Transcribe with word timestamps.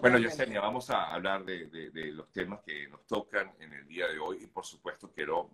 Bueno, 0.00 0.18
Yesenia, 0.18 0.60
vamos 0.60 0.90
a 0.90 1.14
hablar 1.14 1.44
de, 1.44 1.68
de, 1.68 2.12
los 2.12 2.32
temas 2.32 2.60
que 2.66 2.88
nos 2.88 3.06
tocan 3.06 3.54
en 3.60 3.72
el 3.72 3.86
día 3.86 4.08
de 4.08 4.18
hoy 4.18 4.38
y 4.42 4.46
por 4.48 4.66
supuesto 4.66 5.12
quiero 5.14 5.50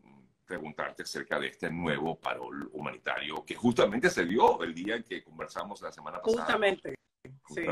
preguntarte 0.47 1.03
acerca 1.03 1.39
de 1.39 1.49
este 1.49 1.71
nuevo 1.71 2.19
parol 2.19 2.71
humanitario 2.72 3.45
que 3.45 3.54
justamente 3.54 4.08
se 4.08 4.24
dio 4.24 4.62
el 4.62 4.74
día 4.74 4.96
en 4.96 5.03
que 5.03 5.22
conversamos 5.22 5.82
la 5.82 5.92
semana 5.92 6.18
pasada. 6.22 6.45
Justamente, 6.45 6.95
sí. 7.54 7.66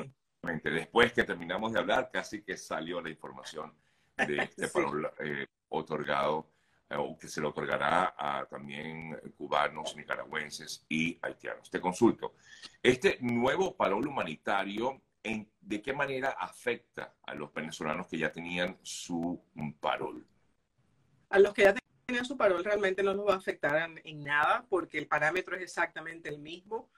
Después 0.63 1.15
que 1.15 1.25
terminamos 1.25 1.73
de 1.73 1.79
hablar, 1.79 2.11
casi 2.13 2.43
que 2.43 2.59
salió 2.59 3.01
la 3.01 3.09
información 3.09 3.73
de 4.27 4.37
este 4.43 4.69
parol 4.69 5.11
eh, 5.19 5.47
otorgado 5.71 6.47
eh, 6.91 6.97
o 6.99 7.17
que 7.17 7.29
se 7.29 7.41
le 7.41 7.47
otorgará 7.47 8.15
a 8.19 8.45
también 8.45 9.19
cubanos, 9.39 9.97
nicaragüenses 9.97 10.85
y 10.91 11.19
haitianos. 11.23 11.71
Te 11.71 11.81
consulto, 11.81 12.35
este 12.83 13.17
nuevo 13.23 13.75
parol 13.75 14.07
humanitario, 14.07 15.01
en, 15.23 15.51
¿de 15.61 15.83
qué 15.83 15.93
manera 15.93 16.31
afecta 16.31 17.15
a 17.23 17.35
los 17.35 17.53
venezolanos 17.53 18.07
que 18.07 18.19
ya 18.19 18.33
tenían 18.33 18.79
su 18.83 19.43
parol? 19.81 20.27
A 21.29 21.39
los 21.39 21.53
que 21.55 21.63
ya 21.63 21.75
tenían 22.07 22.25
su 22.25 22.37
parol 22.37 22.65
realmente 22.65 23.03
no 23.03 23.15
nos 23.15 23.29
va 23.29 23.35
a 23.35 23.39
afectar 23.39 23.91
en 24.03 24.25
nada 24.25 24.67
porque 24.69 24.99
el 24.99 25.07
parámetro 25.07 25.57
es 25.57 25.63
exactamente 25.63 26.29
el 26.29 26.39
mismo. 26.39 26.91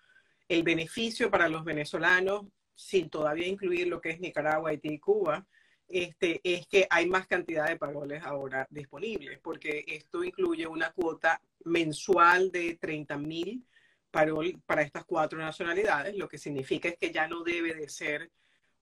El 0.48 0.62
beneficio 0.62 1.30
para 1.30 1.48
los 1.48 1.64
venezolanos 1.64 2.46
sin 2.74 3.10
todavía 3.10 3.46
incluir 3.46 3.86
lo 3.88 4.00
que 4.00 4.10
es 4.10 4.20
Nicaragua, 4.20 4.70
Haití 4.70 4.94
y 4.94 4.98
Cuba, 4.98 5.46
este, 5.88 6.40
es 6.42 6.66
que 6.66 6.86
hay 6.88 7.08
más 7.08 7.26
cantidad 7.26 7.68
de 7.68 7.76
paroles 7.76 8.22
ahora 8.24 8.66
disponibles, 8.70 9.38
porque 9.40 9.84
esto 9.86 10.24
incluye 10.24 10.66
una 10.66 10.90
cuota 10.90 11.40
mensual 11.64 12.50
de 12.50 12.78
30 12.80 13.18
mil 13.18 13.64
para 14.12 14.82
estas 14.82 15.04
cuatro 15.04 15.38
nacionalidades, 15.38 16.16
lo 16.16 16.28
que 16.28 16.38
significa 16.38 16.88
es 16.88 16.96
que 16.98 17.10
ya 17.10 17.26
no 17.26 17.42
debe 17.42 17.74
de 17.74 17.88
ser 17.88 18.30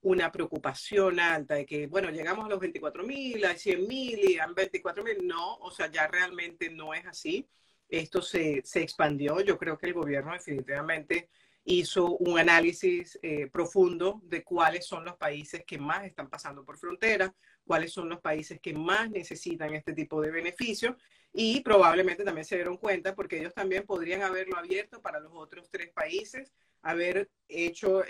una 0.02 0.32
preocupación 0.32 1.20
alta 1.20 1.54
de 1.54 1.66
que, 1.66 1.86
bueno, 1.86 2.10
llegamos 2.10 2.46
a 2.46 2.48
los 2.48 2.58
24 2.58 3.04
mil, 3.04 3.44
a 3.44 3.54
100 3.54 3.86
mil 3.86 4.18
y 4.18 4.38
a 4.38 4.46
24 4.46 5.04
mil. 5.04 5.26
No, 5.26 5.56
o 5.56 5.70
sea, 5.70 5.90
ya 5.90 6.06
realmente 6.06 6.70
no 6.70 6.94
es 6.94 7.06
así. 7.06 7.48
Esto 7.88 8.22
se, 8.22 8.62
se 8.64 8.82
expandió. 8.82 9.40
Yo 9.40 9.58
creo 9.58 9.76
que 9.78 9.86
el 9.86 9.94
gobierno 9.94 10.32
definitivamente 10.32 11.28
hizo 11.64 12.16
un 12.16 12.38
análisis 12.38 13.18
eh, 13.22 13.48
profundo 13.52 14.20
de 14.24 14.42
cuáles 14.42 14.86
son 14.86 15.04
los 15.04 15.16
países 15.16 15.64
que 15.66 15.78
más 15.78 16.04
están 16.04 16.28
pasando 16.28 16.64
por 16.64 16.78
frontera, 16.78 17.34
cuáles 17.64 17.92
son 17.92 18.08
los 18.08 18.20
países 18.20 18.60
que 18.60 18.72
más 18.72 19.10
necesitan 19.10 19.74
este 19.74 19.92
tipo 19.92 20.20
de 20.20 20.30
beneficios 20.30 20.96
y 21.32 21.60
probablemente 21.60 22.24
también 22.24 22.44
se 22.44 22.56
dieron 22.56 22.76
cuenta 22.76 23.14
porque 23.14 23.38
ellos 23.38 23.54
también 23.54 23.84
podrían 23.84 24.22
haberlo 24.22 24.56
abierto 24.56 25.00
para 25.00 25.20
los 25.20 25.32
otros 25.34 25.70
tres 25.70 25.90
países, 25.92 26.52
haber 26.82 27.30
hecho 27.46 28.02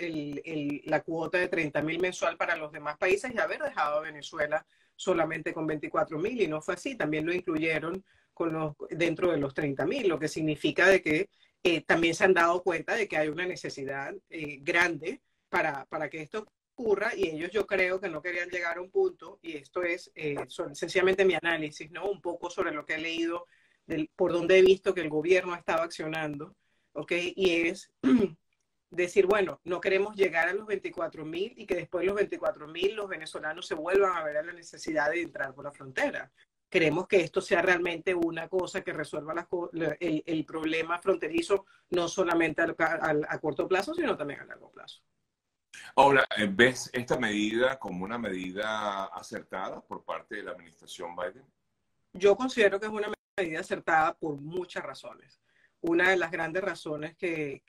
la 0.85 1.01
cuota 1.01 1.37
de 1.37 1.47
30 1.47 1.81
mil 1.81 1.99
mensual 1.99 2.37
para 2.37 2.55
los 2.55 2.71
demás 2.71 2.97
países 2.97 3.31
y 3.33 3.37
haber 3.37 3.61
dejado 3.61 3.97
a 3.97 4.01
Venezuela 4.01 4.65
solamente 4.95 5.53
con 5.53 5.67
24 5.67 6.17
mil 6.17 6.41
y 6.41 6.47
no 6.47 6.61
fue 6.61 6.75
así, 6.75 6.95
también 6.95 7.25
lo 7.25 7.33
incluyeron 7.33 8.03
con 8.33 8.53
los, 8.53 8.75
dentro 8.89 9.31
de 9.31 9.37
los 9.37 9.53
30 9.53 9.85
mil, 9.85 10.07
lo 10.07 10.17
que 10.17 10.27
significa 10.27 10.87
de 10.87 11.01
que 11.01 11.29
eh, 11.63 11.81
también 11.81 12.15
se 12.15 12.23
han 12.23 12.33
dado 12.33 12.63
cuenta 12.63 12.95
de 12.95 13.07
que 13.07 13.17
hay 13.17 13.27
una 13.27 13.45
necesidad 13.45 14.13
eh, 14.29 14.59
grande 14.61 15.21
para, 15.49 15.85
para, 15.85 16.09
que 16.09 16.21
esto 16.21 16.47
ocurra 16.73 17.15
y 17.15 17.29
ellos 17.29 17.51
yo 17.51 17.67
creo 17.67 17.99
que 17.99 18.09
no 18.09 18.21
querían 18.21 18.49
llegar 18.49 18.77
a 18.77 18.81
un 18.81 18.89
punto, 18.89 19.39
y 19.41 19.57
esto 19.57 19.83
es 19.83 20.11
eh, 20.15 20.37
sencillamente 20.73 21.25
mi 21.25 21.35
análisis, 21.35 21.91
¿no? 21.91 22.09
Un 22.09 22.21
poco 22.21 22.49
sobre 22.49 22.71
lo 22.71 22.85
que 22.85 22.95
he 22.95 22.99
leído, 22.99 23.45
del, 23.85 24.09
por 24.15 24.31
donde 24.31 24.57
he 24.57 24.61
visto 24.61 24.93
que 24.93 25.01
el 25.01 25.09
gobierno 25.09 25.53
ha 25.53 25.57
estado 25.57 25.83
accionando, 25.83 26.55
¿ok? 26.93 27.11
Y 27.35 27.67
es 27.67 27.91
decir, 28.89 29.27
bueno, 29.27 29.61
no 29.63 29.79
queremos 29.81 30.15
llegar 30.15 30.47
a 30.47 30.53
los 30.53 30.65
24 30.65 31.25
mil 31.25 31.53
y 31.57 31.65
que 31.67 31.75
después 31.75 32.01
de 32.01 32.07
los 32.07 32.15
24 32.15 32.67
mil 32.67 32.95
los 32.95 33.07
venezolanos 33.07 33.67
se 33.67 33.75
vuelvan 33.75 34.17
a 34.17 34.23
ver 34.23 34.37
a 34.37 34.43
la 34.43 34.53
necesidad 34.53 35.11
de 35.11 35.21
entrar 35.21 35.53
por 35.53 35.65
la 35.65 35.71
frontera 35.71 36.31
queremos 36.71 37.05
que 37.05 37.17
esto 37.17 37.41
sea 37.41 37.61
realmente 37.61 38.15
una 38.15 38.47
cosa 38.47 38.81
que 38.81 38.93
resuelva 38.93 39.47
el, 39.99 40.45
problema 40.45 40.99
fronterizo, 40.99 41.65
no 41.89 42.07
solamente 42.07 42.61
a 42.61 43.39
corto 43.39 43.67
plazo, 43.67 43.93
sino 43.93 44.15
también 44.15 44.39
a 44.39 44.45
largo 44.45 44.71
plazo. 44.71 45.03
Ahora, 45.95 46.25
¿ves 46.49 46.89
esta 46.93 47.17
medida 47.17 47.77
como 47.77 48.05
una 48.05 48.17
medida 48.17 49.05
acertada 49.05 49.81
por 49.81 50.05
parte 50.05 50.37
de 50.37 50.43
la 50.43 50.51
administración 50.51 51.13
Biden? 51.13 51.45
Yo 52.13 52.37
considero 52.37 52.79
que 52.79 52.85
es 52.85 52.91
una 52.91 53.11
medida 53.37 53.59
acertada 53.59 54.13
por 54.13 54.39
muchas 54.39 54.83
razones. 54.83 55.41
Una 55.81 56.11
de 56.11 56.17
las 56.17 56.31
grandes 56.31 56.63
razones 56.63 57.17
que, 57.17 57.63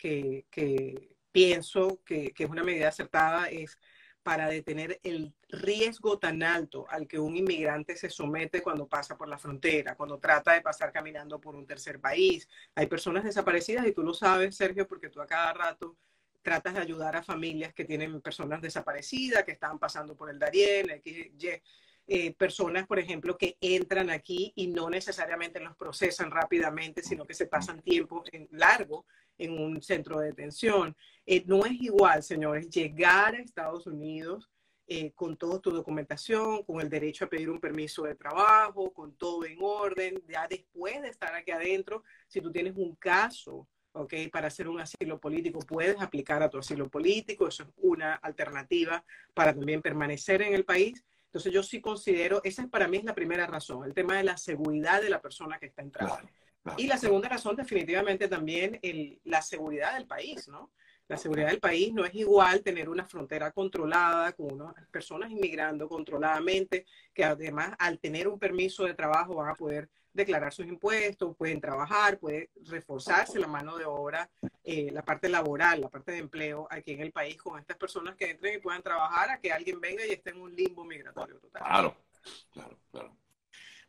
pienso 1.33 2.01
que, 2.05 2.33
que 2.33 2.45
es 2.45 2.51
una 2.51 2.63
medida 2.63 2.89
acertada 2.89 3.49
es 3.49 3.79
para 4.23 4.49
detener 4.49 5.01
el 5.03 5.35
riesgo 5.49 6.19
tan 6.19 6.43
alto 6.43 6.87
al 6.89 7.07
que 7.07 7.19
un 7.19 7.37
inmigrante 7.37 7.97
se 7.97 8.09
somete 8.09 8.63
cuando 8.63 8.87
pasa 8.87 9.17
por 9.17 9.29
la 9.29 9.39
frontera, 9.39 9.97
cuando 9.97 10.19
trata 10.19 10.53
de 10.53 10.61
pasar 10.61 10.93
caminando 10.93 11.41
por 11.41 11.57
un 11.57 11.67
tercer 11.67 12.01
país. 12.01 12.49
Hay 12.75 12.87
personas 12.87 13.25
desaparecidas 13.25 13.87
y 13.87 13.93
tú 13.93 14.03
lo 14.03 14.15
sabes, 14.15 14.57
Sergio, 14.57 14.87
porque 14.87 15.09
tú 15.09 15.21
a 15.21 15.27
cada 15.27 15.53
rato 15.53 15.97
tratas 16.43 16.75
de 16.75 16.81
ayudar 16.81 17.17
a 17.17 17.23
familias 17.23 17.73
que 17.73 17.85
tienen 17.85 18.21
personas 18.21 18.61
desaparecidas, 18.61 19.45
que 19.45 19.53
están 19.53 19.79
pasando 19.79 20.17
por 20.17 20.29
el 20.31 20.39
Darién, 20.39 21.01
que, 21.03 21.63
eh, 22.09 22.35
personas, 22.35 22.87
por 22.87 22.99
ejemplo, 22.99 23.39
que 23.39 23.57
entran 23.61 24.11
aquí 24.11 24.53
y 24.57 24.67
no 24.67 24.91
necesariamente 24.91 25.61
los 25.61 25.77
procesan 25.77 26.31
rápidamente, 26.31 27.03
sino 27.03 27.25
que 27.25 27.35
se 27.35 27.47
pasan 27.47 27.81
tiempo 27.81 28.25
en 28.33 28.49
largo 28.51 29.07
en 29.43 29.59
un 29.59 29.83
centro 29.83 30.21
de 30.21 30.29
detención. 30.29 30.97
Eh, 31.27 31.43
no 31.47 31.65
es 31.65 31.73
igual, 31.73 32.23
señores, 32.23 32.69
llegar 32.71 33.35
a 33.35 33.41
Estados 33.41 33.87
Unidos 33.87 34.49
eh, 34.87 35.13
con 35.13 35.37
toda 35.37 35.61
tu 35.61 35.71
documentación, 35.71 36.65
con 36.65 36.81
el 36.81 36.89
derecho 36.89 37.25
a 37.25 37.29
pedir 37.29 37.51
un 37.51 37.61
permiso 37.61 38.03
de 38.03 38.15
trabajo, 38.15 38.93
con 38.93 39.17
todo 39.17 39.45
en 39.45 39.59
orden, 39.61 40.23
ya 40.29 40.47
después 40.49 41.03
de 41.03 41.09
estar 41.09 41.35
aquí 41.35 41.51
adentro, 41.51 42.05
si 42.29 42.41
tú 42.41 42.53
tienes 42.53 42.77
un 42.77 42.95
caso, 42.97 43.69
¿ok? 43.93 44.15
Para 44.33 44.49
hacer 44.49 44.69
un 44.69 44.81
asilo 44.81 45.19
político, 45.19 45.61
puedes 45.61 46.01
aplicar 46.01 46.43
a 46.43 46.51
tu 46.51 46.59
asilo 46.59 46.89
político, 46.89 47.49
eso 47.49 47.65
es 47.65 47.69
una 47.77 48.15
alternativa 48.15 49.05
para 49.35 49.55
también 49.55 49.83
permanecer 49.83 50.43
en 50.43 50.55
el 50.55 50.65
país. 50.65 51.05
Entonces 51.27 51.53
yo 51.53 51.63
sí 51.63 51.81
considero, 51.81 52.41
esa 52.45 52.67
para 52.69 52.87
mí 52.87 52.99
es 52.99 53.05
la 53.05 53.15
primera 53.15 53.47
razón, 53.47 53.85
el 53.85 53.95
tema 53.95 54.17
de 54.17 54.25
la 54.25 54.37
seguridad 54.37 55.01
de 55.01 55.11
la 55.11 55.23
persona 55.23 55.59
que 55.59 55.67
está 55.67 55.83
entrando. 55.83 56.29
Y 56.77 56.87
la 56.87 56.97
segunda 56.97 57.29
razón, 57.29 57.57
definitivamente 57.57 58.29
también 58.29 58.79
el, 58.83 59.21
la 59.25 59.43
seguridad 59.43 59.95
del 59.95 60.07
país, 60.07 60.49
¿no? 60.49 60.71
La 61.09 61.17
seguridad 61.17 61.49
del 61.49 61.61
país 61.61 61.93
no 61.93 62.05
es 62.05 62.15
igual 62.15 62.63
tener 62.63 62.89
una 62.89 63.05
frontera 63.05 63.51
controlada 63.51 64.33
con 64.33 64.53
unas 64.53 64.87
personas 64.89 65.31
inmigrando 65.31 65.89
controladamente, 65.89 66.87
que 67.13 67.25
además 67.25 67.75
al 67.79 67.99
tener 67.99 68.29
un 68.29 68.39
permiso 68.39 68.85
de 68.85 68.95
trabajo 68.95 69.35
van 69.35 69.51
a 69.51 69.55
poder 69.55 69.91
declarar 70.13 70.53
sus 70.53 70.67
impuestos, 70.67 71.37
pueden 71.37 71.61
trabajar, 71.61 72.19
puede 72.19 72.51
reforzarse 72.67 73.39
la 73.39 73.47
mano 73.47 73.77
de 73.77 73.85
obra, 73.85 74.31
eh, 74.63 74.91
la 74.93 75.05
parte 75.05 75.29
laboral, 75.29 75.81
la 75.81 75.89
parte 75.89 76.13
de 76.13 76.19
empleo 76.19 76.67
aquí 76.71 76.93
en 76.93 77.01
el 77.01 77.13
país 77.13 77.37
con 77.37 77.59
estas 77.59 77.77
personas 77.77 78.15
que 78.17 78.31
entren 78.31 78.55
y 78.55 78.59
puedan 78.63 78.83
trabajar 78.83 79.31
a 79.31 79.41
que 79.41 79.53
alguien 79.53 79.81
venga 79.81 80.07
y 80.07 80.13
esté 80.13 80.31
en 80.31 80.41
un 80.41 80.55
limbo 80.55 80.85
migratorio 80.85 81.39
total. 81.41 81.63
Claro, 81.63 81.97
claro, 82.53 82.79
claro. 82.91 83.22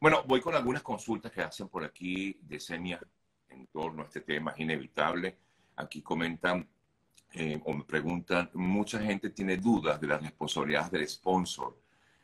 Bueno, 0.03 0.21
voy 0.27 0.41
con 0.41 0.53
algunas 0.53 0.83
consultas 0.83 1.31
que 1.31 1.39
hacen 1.39 1.69
por 1.69 1.81
aquí 1.81 2.37
de 2.41 2.59
Senia 2.59 2.99
en 3.47 3.67
torno 3.67 4.01
a 4.01 4.05
este 4.07 4.19
tema, 4.19 4.51
es 4.51 4.59
inevitable. 4.59 5.37
Aquí 5.77 6.01
comentan 6.01 6.67
eh, 7.31 7.61
o 7.63 7.71
me 7.71 7.85
preguntan, 7.85 8.49
mucha 8.55 8.99
gente 8.99 9.29
tiene 9.29 9.55
dudas 9.55 10.01
de 10.01 10.07
las 10.07 10.21
responsabilidades 10.21 10.91
del 10.91 11.07
sponsor. 11.07 11.79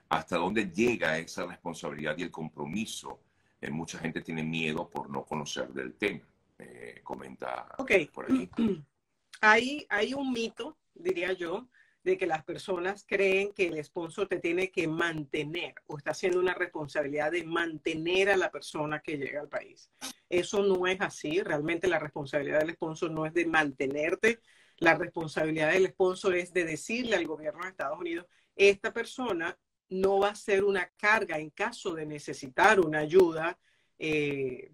¿Hasta 0.10 0.36
dónde 0.36 0.70
llega 0.70 1.18
esa 1.20 1.46
responsabilidad 1.46 2.18
y 2.18 2.24
el 2.24 2.32
compromiso? 2.32 3.22
Eh, 3.62 3.72
mucha 3.72 3.98
gente 3.98 4.20
tiene 4.20 4.44
miedo 4.44 4.90
por 4.90 5.10
no 5.10 5.24
conocer 5.24 5.70
del 5.70 5.94
tema. 5.94 6.28
Eh, 6.58 7.00
comenta 7.02 7.66
por 8.14 8.26
aquí. 8.26 8.50
Hay, 9.40 9.86
hay 9.88 10.14
un 10.14 10.34
mito, 10.34 10.76
diría 10.94 11.32
yo, 11.32 11.70
de 12.04 12.18
que 12.18 12.28
las 12.28 12.44
personas 12.44 13.06
creen 13.06 13.52
que 13.54 13.68
el 13.68 13.84
sponsor 13.84 14.28
te 14.28 14.40
tiene 14.40 14.72
que 14.72 14.88
mantener 14.88 15.76
o 15.88 15.98
está 15.98 16.12
haciendo 16.12 16.40
una 16.40 16.54
responsabilidad 16.54 17.32
de 17.32 17.44
mantener 17.44 18.30
a 18.30 18.38
la 18.38 18.52
persona 18.52 19.02
que 19.02 19.18
llega 19.18 19.42
al 19.42 19.50
país. 19.50 19.92
Eso 20.30 20.64
no 20.64 20.88
es 20.88 21.02
así. 21.02 21.42
Realmente 21.42 21.88
la 21.88 22.00
responsabilidad 22.00 22.60
del 22.60 22.74
sponsor 22.74 23.12
no 23.12 23.26
es 23.26 23.34
de 23.34 23.46
mantenerte. 23.46 24.40
La 24.78 24.96
responsabilidad 24.96 25.74
del 25.74 25.88
sponsor 25.88 26.36
es 26.36 26.54
de 26.54 26.64
decirle 26.64 27.18
al 27.18 27.28
gobierno 27.28 27.64
de 27.64 27.70
Estados 27.70 28.00
Unidos, 28.00 28.26
esta 28.56 28.94
persona 28.94 29.58
no 29.90 30.20
va 30.20 30.30
a 30.30 30.36
ser 30.36 30.64
una 30.64 30.90
carga 30.98 31.38
en 31.38 31.50
caso 31.50 31.94
de 31.94 32.06
necesitar 32.06 32.80
una 32.80 33.00
ayuda 33.00 33.60
eh, 33.98 34.72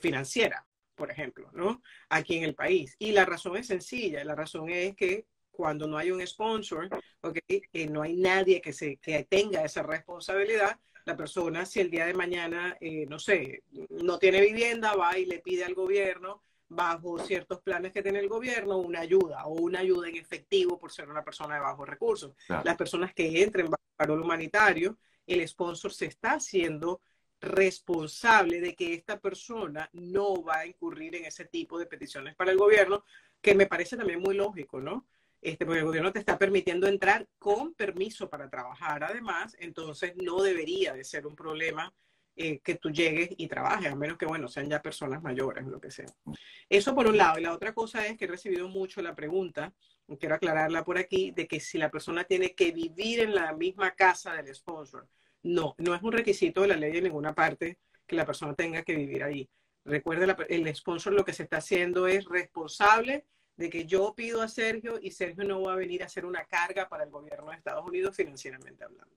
financiera, 0.00 0.66
por 0.94 1.10
ejemplo, 1.10 1.50
¿no? 1.52 1.82
Aquí 2.08 2.36
en 2.36 2.44
el 2.44 2.54
país. 2.54 2.96
Y 2.98 3.12
la 3.12 3.26
razón 3.26 3.56
es 3.56 3.66
sencilla. 3.66 4.24
La 4.24 4.34
razón 4.34 4.70
es 4.70 4.94
que 4.94 5.26
cuando 5.54 5.86
no 5.86 5.96
hay 5.96 6.10
un 6.10 6.26
sponsor, 6.26 6.88
okay, 7.20 7.62
no 7.88 8.02
hay 8.02 8.14
nadie 8.16 8.60
que, 8.60 8.72
se, 8.72 8.96
que 8.96 9.24
tenga 9.24 9.64
esa 9.64 9.82
responsabilidad, 9.82 10.78
la 11.04 11.16
persona, 11.16 11.66
si 11.66 11.80
el 11.80 11.90
día 11.90 12.06
de 12.06 12.14
mañana, 12.14 12.76
eh, 12.80 13.06
no 13.08 13.18
sé, 13.18 13.62
no 13.90 14.18
tiene 14.18 14.40
vivienda, 14.40 14.94
va 14.94 15.18
y 15.18 15.26
le 15.26 15.40
pide 15.40 15.64
al 15.64 15.74
gobierno 15.74 16.42
bajo 16.68 17.18
ciertos 17.18 17.60
planes 17.60 17.92
que 17.92 18.02
tiene 18.02 18.20
el 18.20 18.28
gobierno, 18.28 18.78
una 18.78 19.00
ayuda 19.00 19.44
o 19.46 19.52
una 19.52 19.80
ayuda 19.80 20.08
en 20.08 20.16
efectivo 20.16 20.78
por 20.78 20.90
ser 20.90 21.08
una 21.10 21.22
persona 21.22 21.56
de 21.56 21.60
bajos 21.60 21.88
recursos. 21.88 22.32
Las 22.48 22.76
personas 22.76 23.12
que 23.14 23.42
entren 23.42 23.66
bajo 23.66 23.82
el 23.82 23.96
paro 23.96 24.14
humanitario, 24.14 24.96
el 25.26 25.46
sponsor 25.46 25.92
se 25.92 26.06
está 26.06 26.32
haciendo 26.32 27.00
responsable 27.40 28.60
de 28.60 28.74
que 28.74 28.94
esta 28.94 29.20
persona 29.20 29.88
no 29.92 30.42
va 30.42 30.60
a 30.60 30.66
incurrir 30.66 31.16
en 31.16 31.26
ese 31.26 31.44
tipo 31.44 31.78
de 31.78 31.86
peticiones 31.86 32.34
para 32.34 32.50
el 32.50 32.56
gobierno, 32.56 33.04
que 33.40 33.54
me 33.54 33.66
parece 33.66 33.96
también 33.96 34.20
muy 34.20 34.34
lógico, 34.34 34.80
¿no? 34.80 35.06
Este, 35.44 35.66
porque 35.66 35.80
el 35.80 35.84
gobierno 35.84 36.10
te 36.10 36.20
está 36.20 36.38
permitiendo 36.38 36.86
entrar 36.86 37.28
con 37.38 37.74
permiso 37.74 38.30
para 38.30 38.48
trabajar, 38.48 39.04
además, 39.04 39.54
entonces 39.60 40.14
no 40.16 40.42
debería 40.42 40.94
de 40.94 41.04
ser 41.04 41.26
un 41.26 41.36
problema 41.36 41.92
eh, 42.34 42.60
que 42.60 42.76
tú 42.76 42.90
llegues 42.90 43.28
y 43.36 43.46
trabajes, 43.46 43.92
a 43.92 43.94
menos 43.94 44.16
que, 44.16 44.24
bueno, 44.24 44.48
sean 44.48 44.70
ya 44.70 44.80
personas 44.80 45.22
mayores, 45.22 45.66
lo 45.66 45.78
que 45.78 45.90
sea. 45.90 46.06
Eso 46.66 46.94
por 46.94 47.06
un 47.06 47.18
lado. 47.18 47.38
Y 47.38 47.42
la 47.42 47.52
otra 47.52 47.74
cosa 47.74 48.06
es 48.06 48.16
que 48.16 48.24
he 48.24 48.28
recibido 48.28 48.68
mucho 48.68 49.02
la 49.02 49.14
pregunta, 49.14 49.74
quiero 50.18 50.34
aclararla 50.34 50.82
por 50.82 50.96
aquí, 50.96 51.30
de 51.32 51.46
que 51.46 51.60
si 51.60 51.76
la 51.76 51.90
persona 51.90 52.24
tiene 52.24 52.54
que 52.54 52.72
vivir 52.72 53.20
en 53.20 53.34
la 53.34 53.52
misma 53.52 53.90
casa 53.90 54.32
del 54.32 54.54
sponsor. 54.54 55.06
No, 55.42 55.74
no 55.76 55.94
es 55.94 56.02
un 56.02 56.12
requisito 56.12 56.62
de 56.62 56.68
la 56.68 56.76
ley 56.76 56.96
en 56.96 57.04
ninguna 57.04 57.34
parte 57.34 57.80
que 58.06 58.16
la 58.16 58.24
persona 58.24 58.54
tenga 58.54 58.82
que 58.82 58.96
vivir 58.96 59.22
ahí. 59.22 59.46
Recuerde, 59.84 60.34
el 60.48 60.74
sponsor 60.74 61.12
lo 61.12 61.22
que 61.22 61.34
se 61.34 61.42
está 61.42 61.58
haciendo 61.58 62.06
es 62.06 62.24
responsable 62.24 63.26
de 63.56 63.70
que 63.70 63.86
yo 63.86 64.14
pido 64.14 64.42
a 64.42 64.48
Sergio 64.48 64.98
y 65.00 65.10
Sergio 65.10 65.44
no 65.44 65.62
va 65.62 65.74
a 65.74 65.76
venir 65.76 66.02
a 66.02 66.06
hacer 66.06 66.24
una 66.26 66.44
carga 66.44 66.88
para 66.88 67.04
el 67.04 67.10
gobierno 67.10 67.50
de 67.50 67.56
Estados 67.56 67.86
Unidos 67.86 68.16
financieramente 68.16 68.84
hablando. 68.84 69.14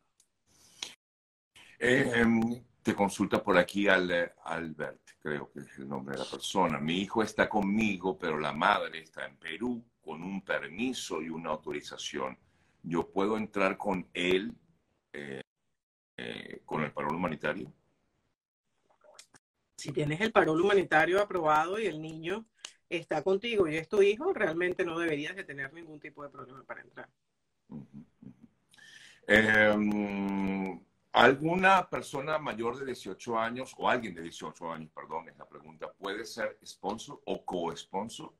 Eh, 1.80 2.12
em, 2.16 2.64
te 2.82 2.96
consulta 2.96 3.44
por 3.44 3.58
aquí 3.58 3.88
al, 3.88 4.34
Albert, 4.44 5.02
creo 5.20 5.52
que 5.52 5.60
es 5.60 5.78
el 5.78 5.88
nombre 5.88 6.16
de 6.16 6.24
la 6.24 6.30
persona. 6.30 6.80
Mi 6.80 7.02
hijo 7.02 7.22
está 7.22 7.50
conmigo, 7.50 8.18
pero 8.18 8.38
la 8.38 8.54
madre 8.54 9.00
está 9.00 9.26
en 9.26 9.38
Perú 9.38 9.84
con 10.02 10.24
un 10.24 10.42
permiso 10.42 11.22
y 11.22 11.30
una 11.30 11.50
autorización. 11.50 12.38
¿Yo 12.82 13.12
puedo 13.12 13.38
entrar 13.38 13.78
con 13.78 14.08
él 14.14 14.54
eh, 15.14 15.42
eh, 16.18 16.62
con 16.66 16.84
el 16.84 16.92
paro 16.92 17.10
humanitario? 17.10 17.72
Si 19.76 19.92
tienes 19.92 20.22
el 20.22 20.32
paro 20.32 20.54
humanitario 20.54 21.22
aprobado 21.22 21.78
y 21.80 21.86
el 21.86 22.02
niño 22.02 22.48
está 22.90 23.24
contigo 23.24 23.68
y 23.68 23.78
es 23.78 23.88
tu 23.88 24.02
hijo, 24.02 24.34
realmente 24.34 24.86
no 24.86 24.98
deberías 25.00 25.36
de 25.36 25.44
tener 25.44 25.74
ningún 25.74 26.00
tipo 26.00 26.24
de 26.24 26.30
problema 26.30 26.64
para 26.64 26.82
entrar. 26.82 27.10
Em, 29.28 30.80
¿Alguna 31.12 31.90
persona 31.90 32.38
mayor 32.38 32.78
de 32.78 32.86
18 32.86 33.40
años 33.40 33.74
o 33.78 33.90
alguien 33.90 34.14
de 34.14 34.22
18 34.22 34.72
años, 34.72 34.92
perdón, 34.94 35.28
es 35.30 35.38
la 35.38 35.48
pregunta, 35.48 35.92
puede 35.94 36.24
ser 36.26 36.60
sponsor 36.64 37.22
o 37.26 37.44
co-sponsor? 37.44 38.32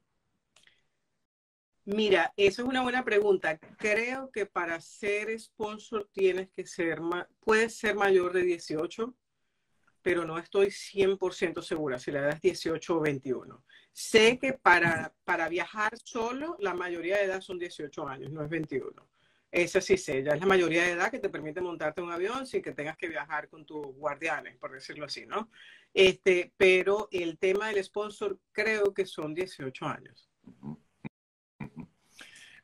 Mira, 1.86 2.34
eso 2.38 2.62
es 2.62 2.68
una 2.68 2.84
buena 2.84 3.04
pregunta. 3.04 3.58
Creo 3.78 4.30
que 4.30 4.46
para 4.46 4.80
ser 4.80 5.40
sponsor 5.40 6.08
tienes 6.12 6.50
que 6.52 6.68
ser, 6.68 7.00
puedes 7.40 7.78
ser 7.78 7.96
mayor 7.96 8.34
de 8.34 8.44
18, 8.44 9.16
pero 10.04 10.26
no 10.26 10.38
estoy 10.38 10.68
100% 10.68 11.64
segura 11.64 11.98
si 11.98 12.12
la 12.12 12.20
edad 12.20 12.34
es 12.34 12.42
18 12.42 12.98
o 12.98 13.00
21. 13.00 13.64
Sé 14.00 14.38
que 14.38 14.54
para, 14.54 15.12
para 15.24 15.50
viajar 15.50 15.98
solo, 15.98 16.56
la 16.60 16.76
mayoría 16.76 17.18
de 17.18 17.24
edad 17.24 17.42
son 17.42 17.58
18 17.58 18.08
años, 18.08 18.32
no 18.32 18.44
es 18.44 18.50
21. 18.50 18.94
Esa 19.50 19.82
sí 19.82 19.98
sé, 19.98 20.22
ya 20.22 20.34
es 20.34 20.40
la 20.40 20.46
mayoría 20.46 20.84
de 20.84 20.92
edad 20.92 21.10
que 21.10 21.18
te 21.18 21.30
permite 21.30 21.62
montarte 21.62 22.04
un 22.04 22.12
avión 22.12 22.46
sin 22.46 22.62
que 22.62 22.74
tengas 22.74 22.96
que 22.96 23.08
viajar 23.08 23.50
con 23.50 23.66
tus 23.66 23.88
guardianes, 23.96 24.56
por 24.58 24.72
decirlo 24.72 25.06
así, 25.06 25.26
¿no? 25.26 25.50
Este, 25.92 26.54
pero 26.58 27.10
el 27.12 27.40
tema 27.40 27.70
del 27.70 27.84
sponsor 27.84 28.40
creo 28.52 28.94
que 28.94 29.08
son 29.08 29.34
18 29.34 29.86
años. 29.88 30.30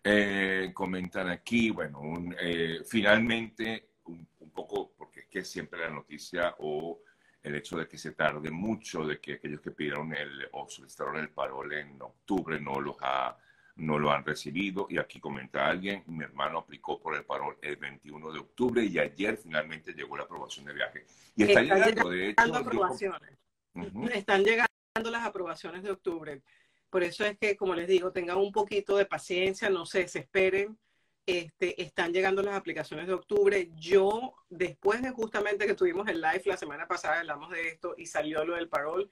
Eh, 0.03 0.69
comentan 0.71 1.29
aquí, 1.29 1.71
bueno, 1.71 1.99
eh, 2.39 2.81
finalmente, 2.85 3.93
un, 4.03 4.27
un, 4.37 4.51
poco, 4.51 4.93
porque 4.95 5.21
es 5.21 5.27
que 5.29 5.43
siempre 5.43 5.79
la 5.79 5.89
noticia 5.89 6.53
o 6.59 7.01
el 7.43 7.55
hecho 7.55 7.77
de 7.77 7.87
que 7.87 7.97
se 7.97 8.11
tarde 8.11 8.49
mucho, 8.49 9.05
de 9.05 9.19
que 9.19 9.33
aquellos 9.33 9.59
que 9.59 9.71
pidieron 9.71 10.13
el, 10.13 10.47
o 10.53 10.67
solicitaron 10.69 11.17
el 11.17 11.29
parol 11.29 11.73
en 11.73 12.01
octubre 12.01 12.59
no, 12.59 12.79
los 12.79 12.95
ha, 13.01 13.37
no 13.75 13.99
lo 13.99 14.11
han 14.11 14.23
recibido. 14.23 14.87
Y 14.89 14.97
aquí 14.97 15.19
comenta 15.19 15.67
alguien, 15.67 16.03
mi 16.07 16.23
hermano 16.23 16.59
aplicó 16.59 16.99
por 17.01 17.15
el 17.15 17.25
parol 17.25 17.57
el 17.61 17.75
21 17.75 18.31
de 18.31 18.39
octubre 18.39 18.83
y 18.83 18.97
ayer 18.97 19.37
finalmente 19.37 19.93
llegó 19.93 20.15
la 20.15 20.23
aprobación 20.23 20.65
de 20.65 20.73
viaje. 20.73 21.05
Y 21.35 21.43
está, 21.43 21.61
llegando, 21.61 22.09
de 22.09 22.29
hecho. 22.29 22.55
Aprobaciones. 22.55 23.37
Están 24.13 24.43
llegando 24.43 25.11
las 25.11 25.25
aprobaciones 25.25 25.83
de 25.83 25.91
octubre. 25.91 26.41
Por 26.89 27.03
eso 27.03 27.25
es 27.25 27.37
que, 27.37 27.57
como 27.57 27.73
les 27.75 27.87
digo, 27.87 28.11
tengan 28.11 28.37
un 28.37 28.51
poquito 28.51 28.95
de 28.95 29.05
paciencia, 29.05 29.69
no 29.69 29.85
se 29.85 29.99
desesperen. 29.99 30.77
Este, 31.25 31.81
están 31.81 32.11
llegando 32.11 32.41
las 32.41 32.55
aplicaciones 32.55 33.07
de 33.07 33.13
octubre. 33.13 33.71
Yo, 33.75 34.35
después 34.49 35.01
de 35.01 35.11
justamente 35.11 35.65
que 35.65 35.73
tuvimos 35.73 36.07
el 36.09 36.21
live 36.21 36.43
la 36.45 36.57
semana 36.57 36.87
pasada, 36.87 37.19
hablamos 37.19 37.49
de 37.51 37.69
esto 37.69 37.95
y 37.97 38.05
salió 38.05 38.43
lo 38.43 38.55
del 38.55 38.67
parol, 38.67 39.09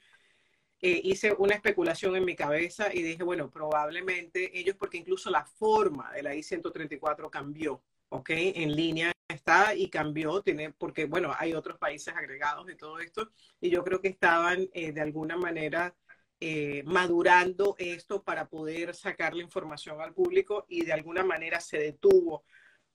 eh, 0.82 1.00
hice 1.04 1.34
una 1.38 1.54
especulación 1.56 2.16
en 2.16 2.26
mi 2.26 2.36
cabeza 2.36 2.94
y 2.94 3.02
dije, 3.04 3.24
bueno, 3.24 3.50
probablemente 3.50 4.58
ellos, 4.60 4.76
porque 4.78 4.98
incluso 4.98 5.30
la 5.30 5.46
forma 5.46 6.12
de 6.12 6.24
la 6.24 6.36
I-134 6.36 7.30
cambió, 7.30 7.84
¿ok? 8.10 8.30
En 8.32 8.76
línea 8.76 9.12
está 9.30 9.76
y 9.76 9.90
cambió, 9.90 10.42
tiene, 10.42 10.72
porque, 10.74 11.06
bueno, 11.06 11.34
hay 11.38 11.54
otros 11.54 11.78
países 11.78 12.14
agregados 12.16 12.70
y 12.70 12.76
todo 12.76 13.00
esto, 13.00 13.30
y 13.62 13.70
yo 13.70 13.84
creo 13.84 14.02
que 14.02 14.08
estaban 14.10 14.68
eh, 14.74 14.92
de 14.92 15.02
alguna 15.02 15.38
manera 15.38 15.96
eh, 16.44 16.82
madurando 16.86 17.76
esto 17.78 18.24
para 18.24 18.50
poder 18.50 18.96
sacar 18.96 19.36
la 19.36 19.44
información 19.44 20.02
al 20.02 20.14
público 20.14 20.66
y 20.68 20.84
de 20.84 20.94
alguna 20.94 21.24
manera 21.24 21.60
se 21.60 21.78
detuvo 21.78 22.46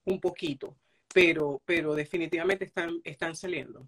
un 0.03 0.19
poquito, 0.19 0.77
pero, 1.13 1.61
pero 1.65 1.95
definitivamente 1.95 2.65
están, 2.65 2.99
están 3.05 3.37
saliendo. 3.37 3.87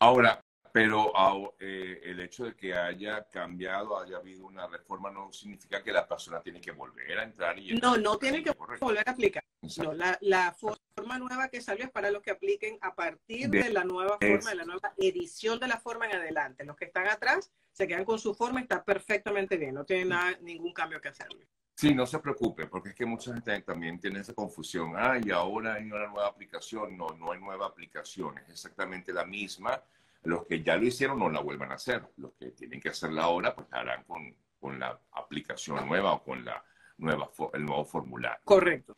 Ahora, 0.00 0.42
pero 0.78 1.54
eh, 1.58 2.00
el 2.04 2.20
hecho 2.20 2.44
de 2.44 2.54
que 2.54 2.72
haya 2.72 3.26
cambiado, 3.28 3.98
haya 3.98 4.18
habido 4.18 4.46
una 4.46 4.68
reforma, 4.68 5.10
no 5.10 5.32
significa 5.32 5.82
que 5.82 5.90
la 5.90 6.06
persona 6.06 6.40
tiene 6.40 6.60
que 6.60 6.70
volver 6.70 7.18
a 7.18 7.24
entrar 7.24 7.58
y... 7.58 7.74
No, 7.80 7.96
no 7.96 8.16
tiene 8.16 8.44
que 8.44 8.52
volver 8.78 9.08
a 9.08 9.10
aplicar. 9.10 9.42
No, 9.78 9.92
la, 9.92 10.16
la, 10.20 10.52
forma 10.52 11.18
nueva 11.18 11.48
que 11.48 11.60
salió 11.60 11.84
es 11.84 11.90
para 11.90 12.12
los 12.12 12.22
que 12.22 12.30
apliquen 12.30 12.78
a 12.80 12.94
partir 12.94 13.50
de, 13.50 13.70
la 13.70 13.82
nueva 13.82 14.18
forma, 14.20 14.50
de 14.50 14.56
la 14.56 14.64
nueva 14.64 14.92
edición 14.96 15.58
de 15.58 15.66
la 15.66 15.80
forma 15.80 16.06
en 16.06 16.14
adelante. 16.14 16.64
Los 16.64 16.76
que 16.76 16.84
están 16.84 17.08
atrás 17.08 17.50
se 17.72 17.88
quedan 17.88 18.04
con 18.04 18.20
su 18.20 18.32
forma, 18.32 18.60
está 18.60 18.84
perfectamente 18.84 19.56
bien, 19.56 19.74
no 19.74 19.84
tiene 19.84 20.04
nada, 20.04 20.38
ningún 20.42 20.72
cambio 20.72 21.00
que 21.00 21.08
hacerle. 21.08 21.48
Sí, 21.74 21.92
no 21.92 22.06
se 22.06 22.20
preocupe, 22.20 22.66
porque 22.66 22.90
es 22.90 22.94
que 22.94 23.06
mucha 23.06 23.32
gente 23.32 23.62
también 23.62 23.98
tiene 23.98 24.20
esa 24.20 24.34
confusión. 24.34 24.94
Ah, 24.96 25.18
y 25.20 25.30
ahora 25.30 25.74
hay 25.74 25.84
una 25.84 26.06
nueva 26.06 26.26
aplicación. 26.26 26.96
No, 26.96 27.10
no 27.10 27.32
hay 27.32 27.40
nueva 27.40 27.66
aplicación, 27.66 28.36
es 28.38 28.48
exactamente 28.50 29.12
la 29.12 29.24
misma 29.24 29.80
los 30.22 30.46
que 30.46 30.62
ya 30.62 30.76
lo 30.76 30.84
hicieron 30.84 31.18
no 31.18 31.30
la 31.30 31.40
vuelvan 31.40 31.72
a 31.72 31.74
hacer. 31.74 32.06
Los 32.16 32.32
que 32.34 32.50
tienen 32.50 32.80
que 32.80 32.90
hacerla 32.90 33.24
ahora, 33.24 33.54
pues 33.54 33.68
la 33.70 33.78
harán 33.78 34.04
con, 34.04 34.34
con 34.58 34.78
la 34.78 35.00
aplicación 35.12 35.86
nueva 35.86 36.12
o 36.12 36.22
con 36.22 36.44
la 36.44 36.62
nueva, 36.98 37.30
el 37.54 37.64
nuevo 37.64 37.84
formulario. 37.84 38.40
Correcto. 38.44 38.96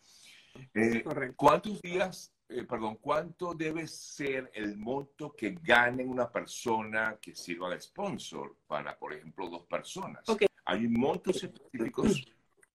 Eh, 0.75 1.03
Correcto. 1.03 1.37
¿Cuántos 1.37 1.81
días, 1.83 2.33
eh, 2.49 2.65
perdón, 2.65 2.97
cuánto 2.97 3.55
debe 3.55 3.87
ser 3.87 4.51
el 4.55 4.77
monto 4.77 5.35
que 5.37 5.57
gane 5.63 6.05
una 6.05 6.31
persona 6.31 7.19
que 7.21 7.35
sirva 7.35 7.71
de 7.71 7.81
sponsor 7.81 8.57
para, 8.67 8.99
por 8.99 9.13
ejemplo, 9.13 9.49
dos 9.49 9.65
personas? 9.67 10.25
¿Hay 10.65 10.89
montos 10.89 11.43
específicos? 11.43 12.25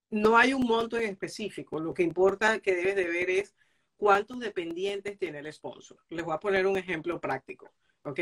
No 0.09 0.37
hay 0.37 0.53
un 0.53 0.63
monto 0.65 0.97
en 0.97 1.09
específico. 1.09 1.79
Lo 1.79 1.93
que 1.93 2.03
importa 2.03 2.59
que 2.59 2.75
debes 2.75 2.95
de 2.95 3.07
ver 3.07 3.29
es 3.29 3.55
cuántos 3.97 4.39
dependientes 4.39 5.17
tiene 5.17 5.39
el 5.39 5.51
sponsor. 5.51 5.97
Les 6.09 6.23
voy 6.23 6.33
a 6.33 6.39
poner 6.39 6.67
un 6.67 6.77
ejemplo 6.77 7.19
práctico. 7.19 7.71
¿Ok? 8.05 8.19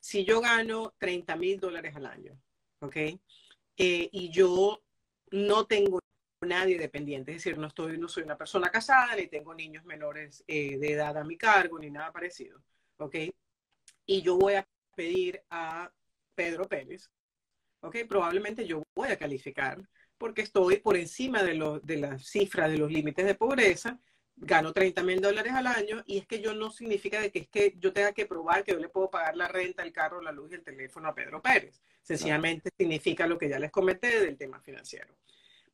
Si 0.00 0.24
yo 0.24 0.40
gano 0.40 0.94
30 0.98 1.36
mil 1.36 1.60
dólares 1.60 1.94
al 1.94 2.06
año, 2.06 2.40
¿ok? 2.80 2.96
Eh, 2.96 4.08
y 4.10 4.30
yo 4.30 4.82
no 5.30 5.66
tengo 5.66 6.00
nadie 6.40 6.78
dependiente, 6.78 7.32
es 7.32 7.38
decir, 7.38 7.58
no, 7.58 7.68
estoy, 7.68 7.98
no 7.98 8.08
soy 8.08 8.22
una 8.24 8.38
persona 8.38 8.70
casada, 8.70 9.14
ni 9.16 9.28
tengo 9.28 9.54
niños 9.54 9.84
menores 9.84 10.44
eh, 10.46 10.78
de 10.78 10.92
edad 10.92 11.16
a 11.16 11.24
mi 11.24 11.36
cargo, 11.36 11.78
ni 11.78 11.90
nada 11.90 12.12
parecido, 12.12 12.62
¿ok? 12.98 13.16
Y 14.06 14.22
yo 14.22 14.36
voy 14.36 14.54
a 14.54 14.66
pedir 14.94 15.42
a 15.50 15.92
Pedro 16.34 16.68
Pérez, 16.68 17.10
¿ok? 17.80 17.96
Probablemente 18.08 18.66
yo 18.66 18.82
voy 18.94 19.08
a 19.08 19.18
calificar 19.18 19.86
porque 20.18 20.42
estoy 20.42 20.78
por 20.78 20.96
encima 20.96 21.42
de, 21.42 21.54
lo, 21.54 21.80
de 21.80 21.98
la 21.98 22.18
cifra 22.18 22.68
de 22.68 22.78
los 22.78 22.90
límites 22.90 23.26
de 23.26 23.34
pobreza 23.34 24.00
gano 24.36 24.72
30 24.72 25.02
mil 25.02 25.20
dólares 25.20 25.52
al 25.52 25.66
año 25.66 26.02
y 26.06 26.18
es 26.18 26.26
que 26.26 26.40
yo 26.40 26.54
no 26.54 26.70
significa 26.70 27.20
de 27.20 27.30
que 27.30 27.40
es 27.40 27.48
que 27.48 27.74
yo 27.78 27.92
tenga 27.92 28.12
que 28.12 28.26
probar 28.26 28.64
que 28.64 28.72
yo 28.72 28.78
le 28.78 28.88
puedo 28.88 29.10
pagar 29.10 29.36
la 29.36 29.48
renta, 29.48 29.82
el 29.82 29.92
carro, 29.92 30.20
la 30.20 30.32
luz 30.32 30.50
y 30.50 30.54
el 30.54 30.62
teléfono 30.62 31.08
a 31.08 31.14
Pedro 31.14 31.40
Pérez. 31.40 31.80
Sencillamente 32.02 32.70
significa 32.76 33.26
lo 33.26 33.38
que 33.38 33.48
ya 33.48 33.58
les 33.58 33.70
comenté 33.70 34.20
del 34.20 34.36
tema 34.36 34.60
financiero. 34.60 35.14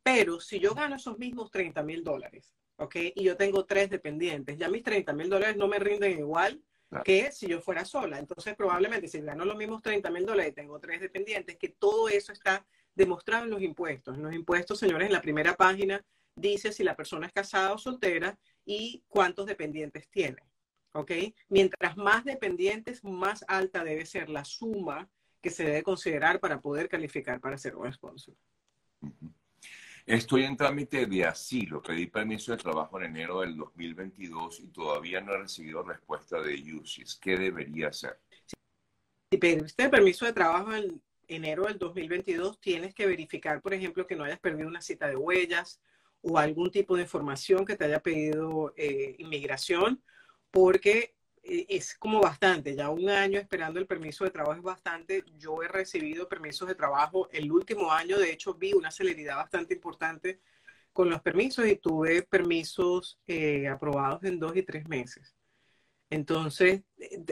Pero 0.03 0.41
si 0.41 0.59
yo 0.59 0.75
gano 0.75 0.97
esos 0.97 1.19
mismos 1.19 1.51
30 1.51 1.83
mil 1.83 2.03
dólares, 2.05 2.55
¿ok? 2.77 2.97
Y 3.15 3.25
yo 3.25 3.37
tengo 3.37 3.65
tres 3.65 3.91
dependientes, 3.91 4.57
ya 4.57 4.69
mis 4.69 4.83
30 4.83 5.13
mil 5.13 5.29
dólares 5.29 5.57
no 5.57 5.69
me 5.69 5.79
rinden 5.79 6.19
igual 6.19 6.63
que 7.05 7.33
si 7.33 7.47
yo 7.47 7.61
fuera 7.61 7.85
sola. 7.85 8.19
Entonces 8.19 8.55
probablemente 8.55 9.09
si 9.09 9.21
gano 9.21 9.45
los 9.45 9.57
mismos 9.57 9.83
30 9.83 10.11
mil 10.11 10.27
dólares 10.27 10.53
y 10.53 10.55
tengo 10.55 10.79
tres 10.79 11.01
dependientes, 11.01 11.57
que 11.57 11.69
todo 11.69 12.09
eso 12.09 12.33
está 12.33 12.65
demostrado 12.95 13.45
en 13.45 13.51
los 13.51 13.63
impuestos. 13.63 14.17
En 14.17 14.23
los 14.23 14.35
impuestos, 14.35 14.79
señores, 14.79 15.07
en 15.07 15.13
la 15.13 15.23
primera 15.23 15.55
página 15.55 16.05
dice 16.35 16.73
si 16.73 16.85
la 16.85 16.97
persona 16.97 17.27
es 17.27 17.33
casada 17.33 17.73
o 17.73 17.79
soltera 17.79 18.39
y 18.65 19.05
cuántos 19.09 19.47
dependientes 19.47 20.09
tiene. 20.09 20.43
¿Ok? 20.95 21.13
Mientras 21.49 21.97
más 21.97 22.25
dependientes, 22.25 23.03
más 23.03 23.45
alta 23.49 23.83
debe 23.83 24.05
ser 24.05 24.29
la 24.29 24.45
suma 24.45 25.09
que 25.41 25.51
se 25.51 25.65
debe 25.65 25.83
considerar 25.83 26.39
para 26.39 26.61
poder 26.61 26.89
calificar 26.89 27.41
para 27.41 27.59
ser 27.59 27.77
un 27.77 27.93
sponsor. 27.93 28.35
Estoy 30.05 30.45
en 30.45 30.57
trámite 30.57 31.07
de 31.07 31.25
asilo. 31.25 31.81
Pedí 31.81 32.07
permiso 32.07 32.53
de 32.53 32.59
trabajo 32.59 32.99
en 32.99 33.07
enero 33.07 33.41
del 33.41 33.57
2022 33.57 34.61
y 34.61 34.67
todavía 34.69 35.21
no 35.21 35.33
he 35.33 35.39
recibido 35.39 35.83
respuesta 35.83 36.41
de 36.41 36.55
UCIS. 36.75 37.17
¿Qué 37.17 37.37
debería 37.37 37.89
hacer? 37.89 38.21
Si 39.31 39.39
pediste 39.39 39.89
permiso 39.89 40.27
de 40.27 40.33
trabajo 40.33 40.75
en 40.75 41.01
enero 41.29 41.65
del 41.65 41.79
2022, 41.79 42.61
tienes 42.61 42.95
que 42.95 43.07
verificar, 43.07 43.63
por 43.63 43.75
ejemplo, 43.75 44.07
que 44.07 44.17
no 44.17 44.25
hayas 44.25 44.41
perdido 44.41 44.69
una 44.69 44.83
cita 44.83 45.07
de 45.09 45.17
huellas 45.17 45.81
o 46.23 46.39
algún 46.39 46.71
tipo 46.71 46.97
de 46.97 47.03
información 47.03 47.65
que 47.65 47.77
te 47.77 47.85
haya 47.85 48.01
pedido 48.01 48.73
eh, 48.77 49.17
inmigración, 49.19 50.03
porque 50.51 51.15
eh, 51.43 51.67
es 51.69 51.95
como 51.97 52.21
bastante, 52.21 52.75
ya 52.77 52.91
un 52.91 53.09
año 53.09 53.41
esperando 53.41 53.81
el 53.81 53.87
permiso 53.87 54.25
de 54.25 54.31
trabajo 54.31 54.57
es 54.59 54.63
bastante. 54.63 55.25
Yo 55.37 55.63
he 55.63 55.69
recibido 55.69 56.29
permisos 56.29 56.69
de 56.69 56.75
trabajo 56.75 57.29
el 57.33 57.51
último 57.51 57.93
año, 57.93 58.19
de 58.19 58.33
hecho 58.33 58.55
vi 58.55 58.73
una 58.73 58.91
celeridad 58.91 59.37
bastante 59.37 59.75
importante 59.75 60.41
con 60.93 61.11
los 61.11 61.21
permisos 61.23 61.67
y 61.67 61.77
tuve 61.77 62.23
permisos 62.23 63.19
eh, 63.27 63.67
aprobados 63.69 64.25
en 64.25 64.39
dos 64.39 64.57
y 64.57 64.63
tres 64.63 64.89
meses. 64.89 65.35
Entonces, 66.11 66.83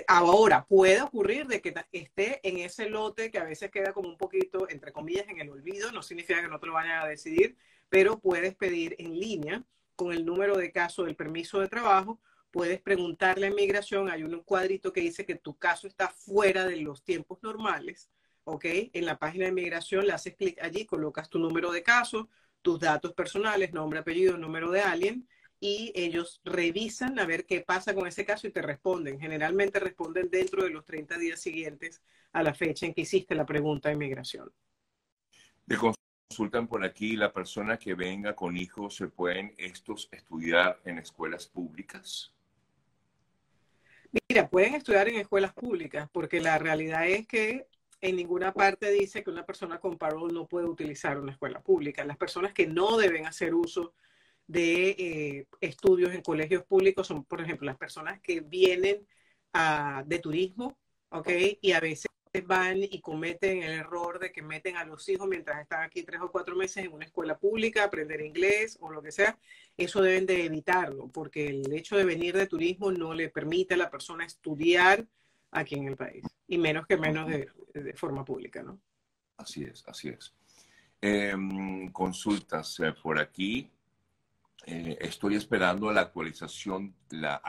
ahora 0.09 0.65
puede 0.65 1.03
ocurrir 1.03 1.47
de 1.47 1.61
que 1.61 1.75
esté 1.93 2.41
en 2.43 2.57
ese 2.59 2.89
lote 2.89 3.31
que 3.31 3.37
a 3.37 3.45
veces 3.45 3.71
queda 3.71 3.93
como 3.93 4.09
un 4.09 4.17
poquito, 4.17 4.67
entre 4.71 4.91
comillas, 4.91 5.29
en 5.29 5.39
el 5.39 5.51
olvido, 5.51 5.93
no 5.93 6.03
significa 6.03 6.41
que 6.41 6.49
no 6.49 6.59
te 6.59 6.67
lo 6.67 6.73
vayan 6.73 7.03
a 7.03 7.07
decidir, 7.07 7.59
pero 7.91 8.19
puedes 8.19 8.55
pedir 8.55 8.97
en 8.99 9.21
línea 9.21 9.63
con 9.95 10.13
el 10.13 10.25
número 10.25 10.57
de 10.57 10.73
caso 10.73 11.05
del 11.05 11.17
permiso 11.17 11.61
de 11.61 11.69
trabajo 11.69 12.19
puedes 12.51 12.81
preguntarle 12.81 13.47
a 13.47 13.51
inmigración, 13.51 14.11
hay 14.11 14.23
un 14.23 14.41
cuadrito 14.43 14.93
que 14.93 15.01
dice 15.01 15.25
que 15.25 15.37
tu 15.37 15.57
caso 15.57 15.87
está 15.87 16.09
fuera 16.09 16.67
de 16.67 16.77
los 16.77 17.05
tiempos 17.05 17.43
normales, 17.43 18.11
¿ok? 18.45 18.65
En 18.93 19.07
la 19.07 19.19
página 19.19 19.45
de 19.45 19.51
inmigración 19.51 20.07
le 20.07 20.13
haces 20.13 20.35
clic 20.35 20.61
allí, 20.63 20.85
colocas 20.85 21.29
tu 21.29 21.39
número 21.39 21.71
de 21.71 21.83
caso, 21.83 22.29
tus 22.63 22.81
datos 22.81 23.13
personales, 23.15 23.73
nombre, 23.73 24.01
apellido, 24.01 24.37
número 24.37 24.71
de 24.71 24.81
alguien, 24.81 25.29
y 25.61 25.93
ellos 25.95 26.41
revisan 26.45 27.19
a 27.19 27.27
ver 27.27 27.45
qué 27.45 27.61
pasa 27.61 27.95
con 27.95 28.07
ese 28.07 28.25
caso 28.25 28.47
y 28.47 28.51
te 28.51 28.63
responden. 28.63 29.21
Generalmente 29.21 29.79
responden 29.79 30.31
dentro 30.31 30.65
de 30.65 30.71
los 30.71 30.87
30 30.87 31.19
días 31.19 31.41
siguientes 31.41 32.03
a 32.33 32.43
la 32.43 32.55
fecha 32.55 32.87
en 32.87 32.95
que 32.95 33.03
hiciste 33.03 33.35
la 33.35 33.45
pregunta 33.45 33.91
de 33.91 33.95
inmigración. 33.95 34.51
Te 35.67 35.77
consultan 36.31 36.69
por 36.69 36.85
aquí, 36.85 37.17
la 37.17 37.33
persona 37.33 37.77
que 37.77 37.95
venga 37.95 38.37
con 38.37 38.57
hijos, 38.57 38.95
¿se 38.95 39.09
pueden 39.09 39.53
estos 39.59 40.09
estudiar 40.13 40.81
en 40.85 40.99
escuelas 40.99 41.49
públicas? 41.49 42.33
Mira, 44.29 44.49
pueden 44.49 44.75
estudiar 44.75 45.09
en 45.09 45.17
escuelas 45.17 45.53
públicas 45.53 46.09
porque 46.13 46.41
la 46.41 46.57
realidad 46.57 47.09
es 47.09 47.27
que 47.27 47.67
en 48.01 48.15
ninguna 48.15 48.55
parte 48.55 48.93
dice 48.93 49.25
que 49.25 49.31
una 49.31 49.45
persona 49.45 49.81
con 49.81 49.99
parole 49.99 50.33
no 50.33 50.47
puede 50.47 50.67
utilizar 50.67 51.19
una 51.19 51.33
escuela 51.33 51.61
pública. 51.61 52.05
Las 52.05 52.17
personas 52.17 52.53
que 52.53 52.69
no 52.69 52.97
deben 52.97 53.27
hacer 53.27 53.53
uso 53.53 53.95
de 54.47 54.91
eh, 54.91 55.47
estudios 55.61 56.15
en 56.15 56.23
colegios 56.23 56.63
públicos 56.63 57.09
son, 57.09 57.25
por 57.25 57.41
ejemplo, 57.41 57.67
las 57.67 57.77
personas 57.77 58.21
que 58.21 58.41
vienen 58.41 59.05
ah, 59.53 60.05
de 60.07 60.21
turismo, 60.21 60.79
¿ok? 61.09 61.29
Y 61.61 61.73
a 61.73 61.81
veces 61.81 62.07
van 62.39 62.79
y 62.79 63.01
cometen 63.01 63.63
el 63.63 63.73
error 63.73 64.21
de 64.21 64.31
que 64.31 64.43
meten 64.43 64.77
a 64.77 64.85
los 64.85 65.09
hijos 65.09 65.29
mientras 65.29 65.61
están 65.61 65.83
aquí 65.83 66.05
tres 66.05 66.21
o 66.21 66.31
cuatro 66.31 66.55
meses 66.55 66.85
en 66.85 66.93
una 66.93 67.05
escuela 67.05 67.37
pública, 67.37 67.85
aprender 67.85 68.21
inglés 68.21 68.79
o 68.81 68.91
lo 68.91 69.03
que 69.03 69.11
sea, 69.11 69.37
eso 69.77 70.01
deben 70.01 70.27
de 70.27 70.45
evitarlo, 70.45 71.09
porque 71.09 71.49
el 71.49 71.73
hecho 71.73 71.97
de 71.97 72.05
venir 72.05 72.37
de 72.37 72.47
turismo 72.47 72.93
no 72.93 73.15
le 73.15 73.31
permite 73.31 73.75
a 73.75 73.79
la 73.79 73.91
persona 73.91 74.25
estudiar 74.25 75.05
aquí 75.51 75.75
en 75.75 75.89
el 75.89 75.97
país, 75.97 76.25
y 76.47 76.59
menos 76.59 76.87
que 76.87 76.97
menos 76.97 77.29
de, 77.29 77.49
forma 77.97 78.25
pública, 78.25 78.63
¿no? 78.63 78.81
Así 79.37 79.65
es, 79.65 79.83
así 79.89 80.11
es. 80.11 80.33
Em, 81.01 81.91
consultas 81.91 82.79
eh, 82.81 82.93
por 82.93 83.19
aquí. 83.19 83.69
Eh, 84.67 84.99
estoy 85.01 85.37
esperando 85.37 85.91
la 85.91 86.03
actualización, 86.03 86.95
la 87.09 87.43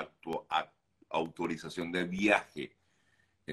autorización 1.09 1.91
de 1.91 2.05
viaje 2.05 2.77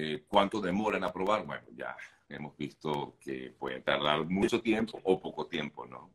eh, 0.01 0.23
¿Cuánto 0.29 0.61
demora 0.61 0.97
en 0.97 1.03
aprobar? 1.03 1.45
Bueno, 1.45 1.67
ya 1.75 1.95
hemos 2.29 2.55
visto 2.55 3.17
que 3.19 3.53
puede 3.59 3.81
tardar 3.81 4.23
mucho 4.25 4.61
tiempo 4.61 4.97
o 5.03 5.19
poco 5.19 5.47
tiempo, 5.47 5.85
¿no? 5.85 6.09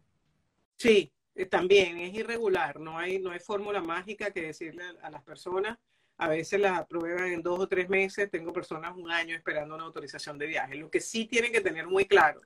Sí, 0.79 1.13
eh, 1.35 1.45
también 1.45 1.99
es 1.99 2.15
irregular, 2.15 2.81
no 2.81 2.97
hay, 2.97 3.19
no 3.19 3.31
hay 3.31 3.41
fórmula 3.41 3.83
mágica 3.83 4.31
que 4.31 4.41
decirle 4.41 4.85
a, 5.03 5.11
las 5.11 5.23
personas. 5.23 5.79
A 6.17 6.29
veces 6.29 6.61
la 6.61 6.79
aprueban 6.79 7.27
en 7.27 7.43
dos 7.43 7.59
o 7.59 7.69
tres 7.69 7.91
meses, 7.91 8.31
tengo 8.31 8.55
personas 8.55 8.97
un 8.97 9.11
año 9.11 9.37
esperando 9.37 9.75
una 9.75 9.85
autorización 9.85 10.39
de 10.39 10.47
viaje. 10.47 10.77
Lo 10.77 10.91
que 10.91 11.01
sí 11.01 11.27
tienen 11.27 11.53
que 11.53 11.61
tener 11.61 11.87
muy 11.87 12.07
claro, 12.07 12.41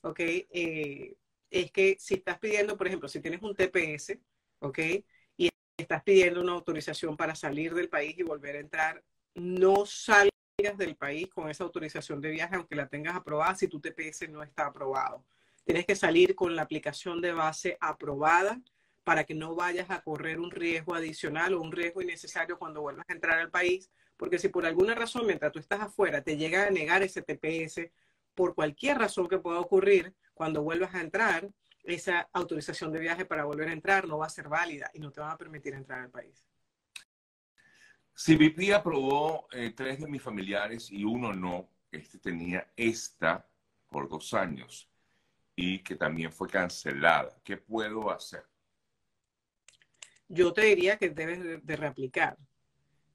¿ok? 0.00 0.20
Eh, 0.20 1.14
es 1.50 1.72
que 1.72 1.96
si 1.98 2.14
estás 2.14 2.38
pidiendo, 2.38 2.76
por 2.78 2.86
ejemplo, 2.86 3.08
si 3.08 3.20
tienes 3.20 3.42
un 3.42 3.54
TPS, 3.54 4.18
¿ok? 4.60 4.78
Y 5.36 5.50
estás 5.76 6.02
pidiendo 6.04 6.40
una 6.40 6.52
autorización 6.52 7.18
para 7.18 7.34
salir 7.34 7.74
del 7.74 7.90
país 7.90 8.16
y 8.18 8.22
volver 8.22 8.56
a 8.56 8.60
entrar, 8.60 9.04
no 9.34 9.84
sale 9.84 10.29
del 10.60 10.96
país 10.96 11.28
con 11.28 11.48
esa 11.50 11.64
autorización 11.64 12.20
de 12.20 12.30
viaje, 12.30 12.56
aunque 12.56 12.76
la 12.76 12.88
tengas 12.88 13.16
aprobada, 13.16 13.54
si 13.54 13.68
tu 13.68 13.80
TPS 13.80 14.28
no 14.28 14.42
está 14.42 14.66
aprobado. 14.66 15.24
Tienes 15.64 15.86
que 15.86 15.96
salir 15.96 16.34
con 16.34 16.54
la 16.54 16.62
aplicación 16.62 17.20
de 17.20 17.32
base 17.32 17.76
aprobada 17.80 18.60
para 19.04 19.24
que 19.24 19.34
no 19.34 19.54
vayas 19.54 19.90
a 19.90 20.02
correr 20.02 20.38
un 20.38 20.50
riesgo 20.50 20.94
adicional 20.94 21.54
o 21.54 21.60
un 21.60 21.72
riesgo 21.72 22.02
innecesario 22.02 22.58
cuando 22.58 22.82
vuelvas 22.82 23.06
a 23.08 23.12
entrar 23.12 23.38
al 23.38 23.50
país, 23.50 23.90
porque 24.16 24.38
si 24.38 24.48
por 24.48 24.66
alguna 24.66 24.94
razón, 24.94 25.26
mientras 25.26 25.50
tú 25.52 25.58
estás 25.58 25.80
afuera, 25.80 26.22
te 26.22 26.36
llega 26.36 26.66
a 26.66 26.70
negar 26.70 27.02
ese 27.02 27.22
TPS, 27.22 27.90
por 28.34 28.54
cualquier 28.54 28.98
razón 28.98 29.28
que 29.28 29.38
pueda 29.38 29.58
ocurrir, 29.58 30.14
cuando 30.34 30.62
vuelvas 30.62 30.94
a 30.94 31.00
entrar, 31.00 31.48
esa 31.84 32.28
autorización 32.32 32.92
de 32.92 33.00
viaje 33.00 33.24
para 33.24 33.44
volver 33.44 33.68
a 33.68 33.72
entrar 33.72 34.06
no 34.06 34.18
va 34.18 34.26
a 34.26 34.30
ser 34.30 34.48
válida 34.48 34.90
y 34.92 35.00
no 35.00 35.10
te 35.10 35.20
van 35.20 35.30
a 35.30 35.38
permitir 35.38 35.74
entrar 35.74 36.00
al 36.00 36.10
país. 36.10 36.49
CBP 38.22 38.74
aprobó 38.74 39.48
eh, 39.50 39.72
tres 39.74 39.98
de 39.98 40.06
mis 40.06 40.22
familiares 40.22 40.90
y 40.90 41.04
uno 41.04 41.32
no. 41.32 41.70
Este 41.90 42.18
tenía 42.18 42.70
esta 42.76 43.48
por 43.88 44.10
dos 44.10 44.34
años 44.34 44.90
y 45.56 45.78
que 45.82 45.96
también 45.96 46.30
fue 46.30 46.46
cancelada. 46.46 47.40
¿Qué 47.42 47.56
puedo 47.56 48.10
hacer? 48.10 48.44
Yo 50.28 50.52
te 50.52 50.66
diría 50.66 50.98
que 50.98 51.08
debes 51.08 51.64
de, 51.64 51.76
reaplicar. 51.76 52.36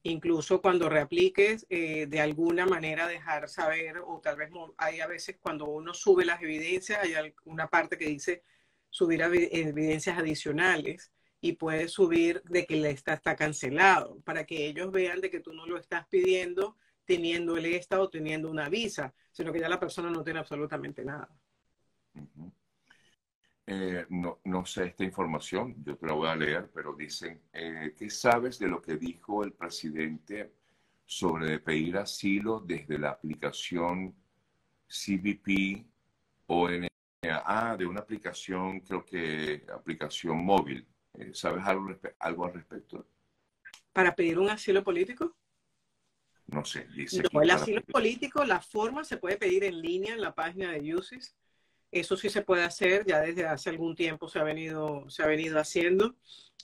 Incluso 0.02 0.60
cuando 0.60 0.88
reapliques, 0.88 1.66
eh, 1.70 2.06
de 2.08 2.20
alguna 2.20 2.66
manera 2.66 3.06
dejar 3.06 3.48
saber, 3.48 3.98
o 4.04 4.20
tal 4.20 4.36
vez 4.36 4.50
hay 4.76 4.98
a 5.00 5.06
veces 5.06 5.38
cuando 5.40 5.66
uno 5.66 5.94
sube 5.94 6.24
las 6.24 6.42
evidencias, 6.42 7.00
hay 7.00 7.32
una 7.44 7.68
parte 7.68 7.96
que 7.96 8.06
dice 8.06 8.42
subir 8.90 9.22
evidencias 9.22 10.18
adicionales 10.18 11.12
y 11.46 11.52
puedes 11.52 11.92
subir 11.92 12.42
de 12.44 12.66
que 12.66 12.74
el 12.74 12.86
ESTA 12.86 13.14
está 13.14 13.36
cancelado, 13.36 14.20
para 14.24 14.44
que 14.44 14.66
ellos 14.66 14.90
vean 14.90 15.20
de 15.20 15.30
que 15.30 15.40
tú 15.40 15.52
no 15.52 15.66
lo 15.66 15.78
estás 15.78 16.06
pidiendo 16.08 16.76
teniendo 17.06 17.56
el 17.56 17.64
ESTA 17.66 18.00
o 18.00 18.10
teniendo 18.10 18.50
una 18.50 18.68
visa, 18.68 19.14
sino 19.30 19.52
que 19.52 19.60
ya 19.60 19.68
la 19.68 19.80
persona 19.80 20.10
no 20.10 20.22
tiene 20.22 20.40
absolutamente 20.40 21.04
nada. 21.04 21.30
Eh, 23.64 24.06
no, 24.10 24.40
no, 24.44 24.66
sé 24.66 24.86
esta 24.86 25.04
información, 25.04 25.76
yo 25.84 25.96
te 25.96 26.06
la 26.06 26.12
voy 26.12 26.28
a 26.28 26.36
leer, 26.36 26.70
pero 26.74 26.94
dicen, 26.94 27.40
eh, 27.52 27.94
¿qué 27.96 28.10
sabes 28.10 28.58
de 28.58 28.68
lo 28.68 28.82
que 28.82 28.96
dijo 28.96 29.44
el 29.44 29.52
presidente 29.52 30.52
sobre 31.04 31.60
pedir 31.60 31.96
asilo 31.96 32.60
desde 32.60 32.98
la 32.98 33.10
aplicación 33.10 34.14
CBP 34.88 35.84
o 36.46 36.68
ah, 37.44 37.76
de 37.76 37.86
una 37.86 38.00
aplicación, 38.00 38.80
creo 38.80 39.04
que 39.04 39.64
aplicación 39.72 40.44
móvil? 40.44 40.86
Eh, 41.18 41.30
¿Sabes 41.32 41.64
algo, 41.64 41.94
algo 42.18 42.44
al 42.46 42.54
respecto? 42.54 43.06
¿Para 43.92 44.14
pedir 44.14 44.38
un 44.38 44.50
asilo 44.50 44.84
político? 44.84 45.36
No 46.46 46.64
sé. 46.64 46.86
Dice 46.94 47.22
el 47.30 47.50
asilo 47.50 47.82
político, 47.82 48.44
la 48.44 48.60
forma 48.60 49.04
se 49.04 49.16
puede 49.16 49.36
pedir 49.36 49.64
en 49.64 49.80
línea 49.80 50.14
en 50.14 50.20
la 50.20 50.34
página 50.34 50.72
de 50.72 50.94
UCIS. 50.94 51.34
Eso 51.90 52.16
sí 52.16 52.28
se 52.28 52.42
puede 52.42 52.64
hacer, 52.64 53.04
ya 53.06 53.20
desde 53.20 53.46
hace 53.46 53.70
algún 53.70 53.94
tiempo 53.94 54.28
se 54.28 54.38
ha 54.38 54.42
venido, 54.42 55.08
se 55.08 55.22
ha 55.22 55.26
venido 55.26 55.58
haciendo, 55.58 56.16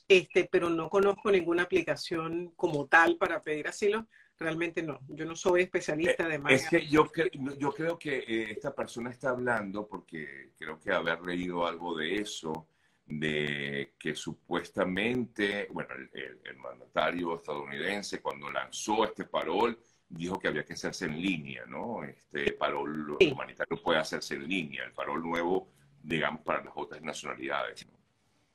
este, 0.09 0.49
pero 0.51 0.69
no 0.69 0.91
conozco 0.91 1.31
ninguna 1.31 1.63
aplicación 1.63 2.53
como 2.57 2.87
tal 2.87 3.17
para 3.17 3.43
pedir 3.43 3.69
asilo. 3.69 4.07
Realmente 4.39 4.83
no, 4.83 4.99
yo 5.09 5.25
no 5.25 5.37
soy 5.37 5.63
especialista 5.63 6.27
de 6.27 6.41
Es 6.49 6.69
que 6.69 6.87
yo, 6.89 7.11
yo 7.59 7.73
creo 7.73 7.99
que 7.99 8.19
eh, 8.19 8.51
esta 8.51 8.75
persona 8.75 9.11
está 9.11 9.31
hablando, 9.31 9.87
porque 9.87 10.51
creo 10.59 10.81
que 10.81 10.91
haber 10.91 11.23
leído 11.23 11.67
algo 11.67 11.97
de 11.97 12.17
eso, 12.17 12.67
de 13.07 13.95
que 13.99 14.15
supuestamente, 14.15 15.69
bueno, 15.71 15.91
el, 16.13 16.57
mandatario 16.57 17.37
estadounidense 17.37 18.21
cuando 18.21 18.51
lanzó 18.51 19.05
este 19.05 19.25
parol 19.25 19.79
dijo 20.09 20.39
que 20.39 20.49
había 20.49 20.65
que 20.65 20.75
hacerse 20.75 21.07
en 21.07 21.21
línea, 21.21 21.65
¿no? 21.67 22.05
Este 22.05 22.53
parol 22.53 23.17
Sí. 23.19 23.33
humanitario 23.33 23.83
puede 23.83 23.99
hacerse 23.99 24.35
en 24.35 24.47
línea, 24.49 24.85
el 24.85 24.93
parol 24.93 25.23
nuevo, 25.23 25.73
digamos, 26.03 26.43
para 26.43 26.63
las 26.65 26.73
otras 26.77 27.03
nacionalidades. 27.03 27.87
¿no? 27.87 27.99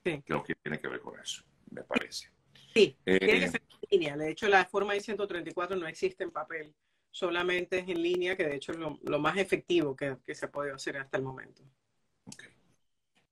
Sí. 0.05 0.21
Creo 0.25 0.43
que 0.43 0.55
tiene 0.55 0.79
que 0.79 0.87
ver 0.87 1.01
con 1.01 1.19
eso, 1.19 1.43
me 1.71 1.83
parece. 1.83 2.29
Sí, 2.73 2.95
Eh, 3.05 3.19
tiene 3.19 3.39
que 3.39 3.47
ser 3.49 3.61
en 3.69 3.89
línea. 3.99 4.17
De 4.17 4.29
hecho, 4.29 4.47
la 4.47 4.65
forma 4.65 4.95
I-134 4.95 5.77
no 5.79 5.87
existe 5.87 6.23
en 6.23 6.31
papel, 6.31 6.73
solamente 7.11 7.79
es 7.79 7.89
en 7.89 8.01
línea, 8.01 8.37
que 8.37 8.45
de 8.45 8.55
hecho 8.55 8.71
es 8.71 8.77
lo, 8.77 8.99
lo 9.03 9.19
más 9.19 9.37
efectivo 9.37 9.95
que, 9.95 10.17
que 10.25 10.35
se 10.35 10.45
ha 10.45 10.51
podido 10.51 10.75
hacer 10.75 10.97
hasta 10.97 11.17
el 11.17 11.23
momento. 11.23 11.63
ok. 12.25 12.43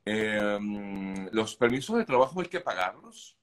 Eh, 0.06 1.28
¿Los 1.32 1.56
permisos 1.56 1.98
de 1.98 2.06
trabajo 2.06 2.40
hay 2.40 2.48
que 2.48 2.60
pagarlos? 2.60 3.36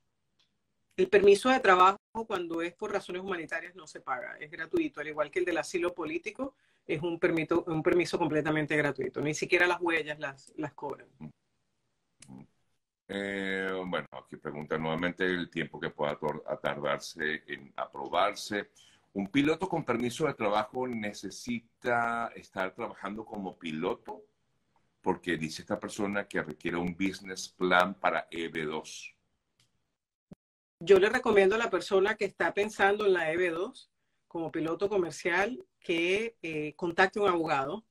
El 0.97 1.09
permiso 1.09 1.49
de 1.49 1.59
trabajo, 1.59 1.99
cuando 2.27 2.63
es 2.63 2.75
por 2.75 2.93
razones 2.93 3.23
humanitarias, 3.23 3.75
no 3.75 3.87
se 3.87 4.01
paga, 4.01 4.37
es 4.39 4.51
gratuito, 4.51 5.01
al 5.01 5.09
igual 5.09 5.31
que 5.31 5.41
el 5.41 5.45
del 5.45 5.59
asilo 5.59 5.95
político, 5.95 6.55
es 6.87 7.03
un, 7.03 7.19
permito, 7.19 7.65
un 7.67 7.83
permiso 7.83 8.19
completamente 8.19 8.77
gratuito, 8.77 9.21
ni 9.21 9.35
siquiera 9.35 9.67
las 9.67 9.81
huellas 9.81 10.19
las, 10.19 10.53
las 10.57 10.73
cobran. 10.75 11.09
Eh, 13.09 13.71
bueno, 13.87 14.07
aquí 14.13 14.37
pregunta 14.37 14.79
nuevamente 14.79 15.25
el 15.25 15.51
tiempo 15.51 15.81
que 15.81 15.91
pueda 15.91 16.19
tardarse 16.63 17.43
en 17.47 17.73
aprobarse. 17.77 18.71
¿Un 19.15 19.29
piloto 19.29 19.69
con 19.69 19.85
permiso 19.85 20.27
de 20.27 20.35
trabajo 20.35 20.87
necesita 20.87 22.33
estar 22.35 22.75
trabajando 22.75 23.25
como 23.25 23.59
piloto? 23.59 24.23
Porque 25.03 25.37
dice 25.37 25.63
esta 25.63 25.79
persona 25.79 26.27
que 26.27 26.43
requiere 26.43 26.79
un 26.79 26.95
business 26.95 27.49
plan 27.49 27.95
para 27.95 28.27
E 28.31 28.51
EB2. 28.51 29.15
Yo 30.81 30.99
le 30.99 31.11
recomiendo 31.11 31.55
a 31.55 31.59
la 31.59 31.71
persona 31.71 32.17
que 32.17 32.25
está 32.25 32.55
pensando 32.55 33.07
en 33.07 33.13
la 33.13 33.33
EB2 33.33 33.89
como 34.27 34.51
piloto 34.51 34.89
comercial 34.89 35.65
que 35.79 36.37
eh, 36.41 36.73
contacte 36.75 37.21
un 37.21 37.29
abogado 37.29 37.85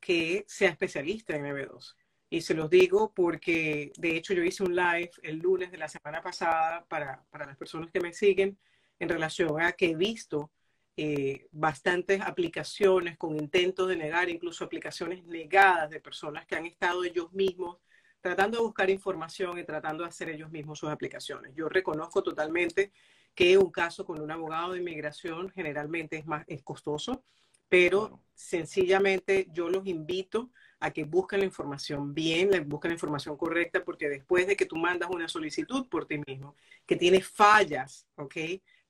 que 0.00 0.44
sea 0.48 0.70
especialista 0.70 1.36
en 1.36 1.44
EB2. 1.44 1.94
Y 2.30 2.40
se 2.40 2.54
los 2.54 2.70
digo 2.70 3.12
porque, 3.14 3.92
de 3.96 4.16
hecho, 4.16 4.34
yo 4.34 4.42
hice 4.42 4.64
un 4.64 4.74
live 4.74 5.10
el 5.22 5.38
lunes 5.38 5.70
de 5.70 5.78
la 5.78 5.88
semana 5.88 6.22
pasada 6.22 6.84
para, 6.86 7.24
para 7.30 7.46
las 7.46 7.56
personas 7.56 7.90
que 7.90 8.00
me 8.00 8.12
siguen 8.12 8.58
en 8.98 9.08
relación 9.08 9.60
a 9.60 9.72
que 9.72 9.90
he 9.90 9.94
visto 9.94 10.50
eh, 10.96 11.46
bastantes 11.52 12.20
aplicaciones 12.22 13.16
con 13.18 13.36
intentos 13.36 13.88
de 13.88 13.96
negar, 13.96 14.28
incluso 14.30 14.64
aplicaciones 14.64 15.24
negadas 15.24 15.90
de 15.90 16.00
personas 16.00 16.46
que 16.46 16.56
han 16.56 16.66
estado 16.66 17.04
ellos 17.04 17.32
mismos 17.32 17.78
tratando 18.20 18.58
de 18.58 18.64
buscar 18.64 18.90
información 18.90 19.58
y 19.58 19.64
tratando 19.64 20.02
de 20.02 20.08
hacer 20.08 20.28
ellos 20.30 20.50
mismos 20.50 20.78
sus 20.80 20.88
aplicaciones. 20.90 21.54
Yo 21.54 21.68
reconozco 21.68 22.22
totalmente 22.22 22.92
que 23.34 23.56
un 23.58 23.70
caso 23.70 24.04
con 24.04 24.20
un 24.20 24.30
abogado 24.30 24.72
de 24.72 24.80
inmigración 24.80 25.50
generalmente 25.50 26.16
es 26.16 26.26
más 26.26 26.44
es 26.48 26.62
costoso, 26.62 27.22
pero 27.68 28.22
sencillamente 28.34 29.48
yo 29.52 29.68
los 29.68 29.86
invito 29.86 30.50
a 30.80 30.90
que 30.92 31.04
busquen 31.04 31.40
la 31.40 31.46
información 31.46 32.14
bien, 32.14 32.50
le- 32.50 32.60
busquen 32.60 32.90
la 32.90 32.94
información 32.94 33.36
correcta, 33.36 33.84
porque 33.84 34.08
después 34.08 34.46
de 34.46 34.56
que 34.56 34.66
tú 34.66 34.76
mandas 34.76 35.10
una 35.10 35.28
solicitud 35.28 35.88
por 35.88 36.06
ti 36.06 36.20
mismo, 36.26 36.54
que 36.86 36.96
tiene 36.96 37.22
fallas, 37.22 38.06
¿ok? 38.16 38.34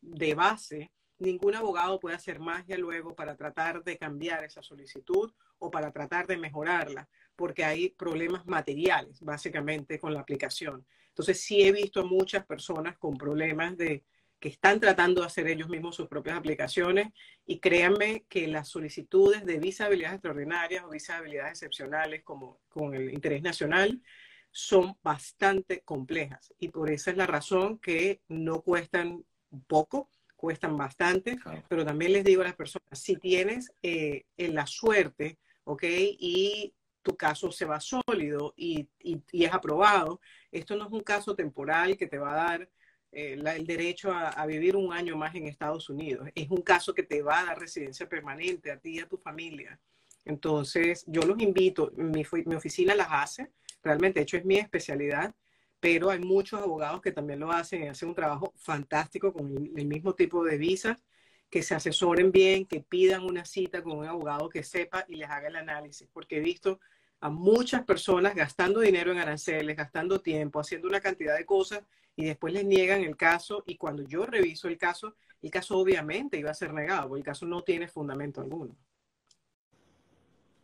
De 0.01 0.35
base, 0.35 0.91
ningún 1.19 1.55
abogado 1.55 1.99
puede 2.01 2.17
hacer 2.17 2.39
magia 2.39 2.77
luego 2.77 3.15
para 3.15 3.37
tratar 3.37 3.83
de 3.83 3.97
cambiar 3.97 4.45
esa 4.45 4.63
solicitud 4.63 5.33
o 5.59 5.71
para 5.71 5.93
tratar 5.93 6.27
de 6.27 6.37
mejorarla, 6.37 7.09
porque 7.35 7.65
hay 7.65 7.91
problemas 7.91 8.47
materiales, 8.47 9.21
básicamente, 9.21 9.99
con 9.99 10.13
la 10.13 10.21
aplicación. 10.21 10.87
Entonces, 11.09 11.41
sí 11.41 11.63
he 11.63 11.73
visto 11.73 12.01
a 12.01 12.05
muchas 12.05 12.45
personas 12.45 12.99
con 12.99 13.17
problemas 13.17 13.77
de 13.77 14.05
que 14.39 14.49
están 14.49 14.81
tratando 14.81 15.23
de 15.23 15.29
hacer 15.29 15.49
ellos 15.49 15.69
mismos 15.69 15.97
sus 15.97 16.09
propias 16.09 16.37
aplicaciones 16.37 17.09
y 17.47 17.59
créanme 17.59 18.27
que 18.29 18.47
las 18.47 18.69
solicitudes 18.69 19.47
de 19.47 19.59
visa 19.59 19.85
de 19.85 19.89
habilidades 19.89 20.17
extraordinarias 20.17 20.85
o 20.85 20.91
visa 20.91 21.15
de 21.15 21.19
habilidades 21.21 21.53
excepcionales 21.53 22.23
como 22.23 22.61
con 22.69 22.95
el 22.95 23.13
interés 23.13 23.43
nacional 23.43 24.03
son 24.51 24.97
bastante 25.03 25.81
complejas 25.81 26.53
y 26.59 26.69
por 26.69 26.91
esa 26.91 27.11
es 27.11 27.17
la 27.17 27.27
razón 27.27 27.79
que 27.79 28.21
no 28.29 28.63
cuestan 28.63 29.25
poco, 29.67 30.11
cuestan 30.37 30.77
bastante, 30.77 31.37
Claro. 31.37 31.63
pero 31.69 31.85
también 31.85 32.13
les 32.13 32.25
digo 32.25 32.43
a 32.43 32.45
las 32.45 32.55
personas, 32.57 32.87
si 32.93 33.17
tienes 33.17 33.73
eh, 33.83 34.25
en 34.37 34.55
la 34.55 34.67
suerte, 34.67 35.39
¿ok? 35.65 35.83
Y 35.87 36.75
tu 37.03 37.17
caso 37.17 37.51
se 37.53 37.65
va 37.65 37.81
sólido 37.81 38.53
y, 38.57 38.89
y- 39.01 39.23
y 39.33 39.45
es 39.45 39.53
aprobado, 39.55 40.21
esto 40.51 40.77
no 40.77 40.87
es 40.87 40.93
un 40.93 41.03
caso 41.03 41.35
temporal 41.35 41.97
que 41.97 42.07
te 42.07 42.19
va 42.19 42.33
a 42.33 42.45
dar 42.51 42.71
eh, 43.13 43.37
la- 43.37 43.55
el 43.57 43.67
derecho 43.67 44.11
a, 44.13 44.29
a 44.29 44.45
vivir 44.47 44.77
un 44.77 44.93
año 44.93 45.17
más 45.17 45.35
en 45.35 45.47
Estados 45.47 45.89
Unidos. 45.89 46.29
Es 46.35 46.51
un 46.51 46.61
caso 46.63 46.93
que 46.93 47.03
te 47.05 47.23
va 47.23 47.41
a 47.41 47.45
dar 47.47 47.59
residencia 47.59 48.09
permanente 48.09 48.71
a 48.71 48.79
ti 48.79 48.97
y 48.97 48.99
a 49.01 49.09
tu 49.09 49.17
familia. 49.17 49.81
Entonces, 50.27 51.05
yo 51.07 51.23
los 51.23 51.41
invito, 51.41 51.93
mi, 51.97 52.25
mi 52.45 52.55
oficina 52.57 52.95
las 52.95 53.09
hace, 53.11 53.53
realmente, 53.83 54.19
de 54.21 54.25
hecho 54.25 54.37
es 54.37 54.45
mi 54.45 54.57
especialidad, 54.59 55.35
pero 55.81 56.11
hay 56.11 56.19
muchos 56.19 56.61
abogados 56.61 57.01
que 57.01 57.13
también 57.13 57.41
lo 57.41 57.51
hacen 57.53 57.85
y 57.85 57.89
hacen 57.89 58.09
un 58.09 58.15
trabajo 58.15 58.53
fantástico 58.57 59.33
con 59.33 59.55
el, 59.77 59.87
mismo 59.87 60.15
tipo 60.15 60.45
de 60.45 60.57
visas, 60.57 61.03
que 61.51 61.63
se 61.63 61.75
asesoren 61.75 62.33
bien, 62.33 62.67
que 62.67 62.81
pidan 62.81 63.25
una 63.25 63.45
cita 63.45 63.83
con 63.83 63.99
un 63.99 64.07
abogado 64.07 64.49
que 64.49 64.63
sepa 64.65 65.05
y 65.09 65.17
les 65.17 65.31
haga 65.31 65.49
el 65.49 65.57
análisis, 65.57 66.09
porque 66.13 66.39
he 66.39 66.41
visto 66.41 66.81
a 67.21 67.31
muchas 67.31 67.85
personas 67.85 68.35
gastando 68.35 68.81
dinero 68.81 69.13
en 69.13 69.19
aranceles, 69.19 69.77
gastando 69.77 70.21
tiempo, 70.21 70.61
haciendo 70.61 70.89
una 70.89 71.01
cantidad 71.01 71.37
de 71.37 71.47
cosas 71.47 71.83
y 72.17 72.25
después 72.25 72.53
les 72.53 72.65
niegan 72.65 73.03
el 73.03 73.17
caso 73.17 73.63
y 73.67 73.77
cuando 73.77 74.03
yo 74.03 74.27
reviso 74.27 74.69
el 74.69 74.79
caso, 74.79 75.15
el 75.43 75.51
caso 75.51 75.79
obviamente 75.79 76.39
iba 76.39 76.51
a 76.51 76.55
ser 76.55 76.73
negado, 76.73 77.09
porque 77.09 77.21
el 77.21 77.25
caso 77.25 77.47
no 77.47 77.63
tiene 77.63 77.89
fundamento 77.89 78.41
alguno. 78.41 78.77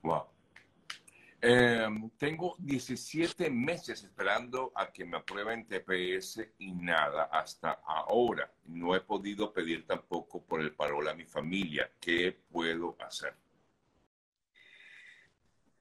Wow. 0.02 0.24
Eh, 1.44 1.88
tengo 2.18 2.54
17 2.60 3.50
meses 3.50 4.04
esperando 4.04 4.70
a 4.76 4.92
que 4.92 5.04
me 5.04 5.16
aprueben 5.16 5.66
TPS 5.66 6.40
y 6.58 6.70
nada 6.70 7.24
hasta 7.24 7.80
ahora. 7.84 8.48
No 8.66 8.94
he 8.94 9.00
podido 9.00 9.52
pedir 9.52 9.84
tampoco 9.84 10.40
por 10.44 10.60
el 10.60 10.72
parol 10.72 11.08
a 11.08 11.14
mi 11.14 11.24
familia. 11.24 11.90
¿Qué 11.98 12.38
puedo 12.48 12.96
hacer? 13.00 13.34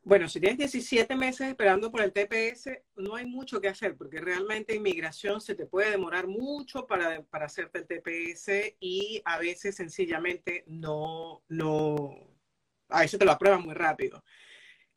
Bueno, 0.04 0.28
si 0.28 0.40
tienes 0.40 0.58
17 0.58 1.16
meses 1.16 1.50
esperando 1.50 1.92
por 1.92 2.02
el 2.02 2.12
TPS, 2.12 2.72
no 2.96 3.16
hay 3.16 3.28
mucho 3.28 3.62
que 3.62 3.68
hacer, 3.68 3.96
porque 3.96 4.20
realmente 4.20 4.74
inmigración 4.74 5.40
se 5.42 5.54
te 5.54 5.68
puede 5.68 5.92
demorar 5.92 6.26
mucho 6.26 6.88
para, 6.88 7.22
para 7.22 7.46
hacerte 7.46 7.78
el 7.78 7.86
TPS 7.86 8.78
y 8.80 9.22
a 9.26 9.38
veces 9.38 9.76
sencillamente 9.76 10.64
no, 10.66 11.44
no, 11.50 12.18
a 12.90 13.02
veces 13.02 13.20
te 13.20 13.26
lo 13.26 13.32
aprueban 13.32 13.62
muy 13.62 13.76
rápido. 13.76 14.24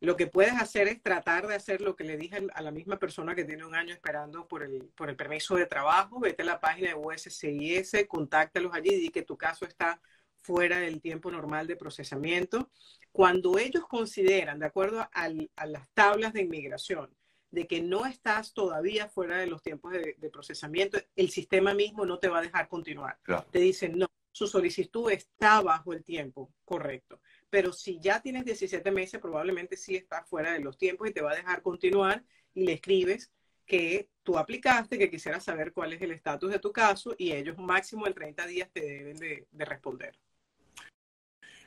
Lo 0.04 0.16
que 0.16 0.26
puedes 0.26 0.54
hacer 0.54 0.88
es 0.88 1.02
tratar 1.02 1.46
de 1.46 1.54
hacer 1.54 1.80
lo 1.80 1.96
que 1.96 2.04
le 2.04 2.16
dije 2.16 2.46
a 2.54 2.62
la 2.62 2.70
misma 2.70 2.98
persona 2.98 3.34
que 3.34 3.44
tiene 3.44 3.64
un 3.64 3.74
año 3.74 3.94
esperando 3.94 4.46
por 4.46 4.62
el, 4.62 4.90
por 4.94 5.08
el 5.08 5.16
permiso 5.16 5.56
de 5.56 5.66
trabajo. 5.66 6.20
Vete 6.20 6.42
a 6.42 6.46
la 6.46 6.60
página 6.60 6.88
de 6.88 6.94
USCIS, 6.94 8.06
contáctalos 8.06 8.72
allí 8.74 8.90
y 8.90 9.00
di 9.00 9.08
que 9.08 9.22
tu 9.22 9.36
caso 9.36 9.64
está 9.64 10.00
fuera 10.40 10.78
del 10.78 11.00
tiempo 11.00 11.30
normal 11.30 11.66
de 11.66 11.76
procesamiento. 11.76 12.70
Cuando 13.12 13.58
ellos 13.58 13.86
consideran, 13.86 14.58
de 14.58 14.66
acuerdo 14.66 15.08
al, 15.12 15.50
a 15.56 15.66
las 15.66 15.88
tablas 15.94 16.32
de 16.34 16.42
inmigración, 16.42 17.10
de 17.50 17.66
que 17.66 17.80
no 17.80 18.04
estás 18.04 18.52
todavía 18.52 19.08
fuera 19.08 19.38
de 19.38 19.46
los 19.46 19.62
tiempos 19.62 19.92
de, 19.92 20.16
de 20.18 20.30
procesamiento, 20.30 20.98
el 21.16 21.30
sistema 21.30 21.72
mismo 21.72 22.04
no 22.04 22.18
te 22.18 22.28
va 22.28 22.40
a 22.40 22.42
dejar 22.42 22.68
continuar. 22.68 23.18
Claro. 23.22 23.46
Te 23.50 23.60
dicen, 23.60 23.96
no, 23.96 24.08
su 24.32 24.48
solicitud 24.48 25.10
está 25.12 25.62
bajo 25.62 25.92
el 25.92 26.02
tiempo 26.02 26.52
correcto. 26.64 27.20
Pero 27.54 27.72
si 27.72 28.00
ya 28.00 28.20
tienes 28.20 28.44
17 28.44 28.90
meses, 28.90 29.20
probablemente 29.20 29.76
sí 29.76 29.94
está 29.94 30.24
fuera 30.24 30.54
de 30.54 30.58
los 30.58 30.76
tiempos 30.76 31.08
y 31.08 31.12
te 31.12 31.22
va 31.22 31.30
a 31.30 31.36
dejar 31.36 31.62
continuar 31.62 32.24
y 32.52 32.64
le 32.66 32.72
escribes 32.72 33.30
que 33.64 34.08
tú 34.24 34.36
aplicaste, 34.36 34.98
que 34.98 35.08
quisieras 35.08 35.44
saber 35.44 35.72
cuál 35.72 35.92
es 35.92 36.02
el 36.02 36.10
estatus 36.10 36.50
de 36.50 36.58
tu 36.58 36.72
caso 36.72 37.14
y 37.16 37.30
ellos 37.30 37.56
máximo 37.56 38.08
en 38.08 38.14
30 38.14 38.46
días 38.48 38.68
te 38.72 38.80
deben 38.80 39.16
de, 39.18 39.46
de 39.52 39.64
responder. 39.64 40.18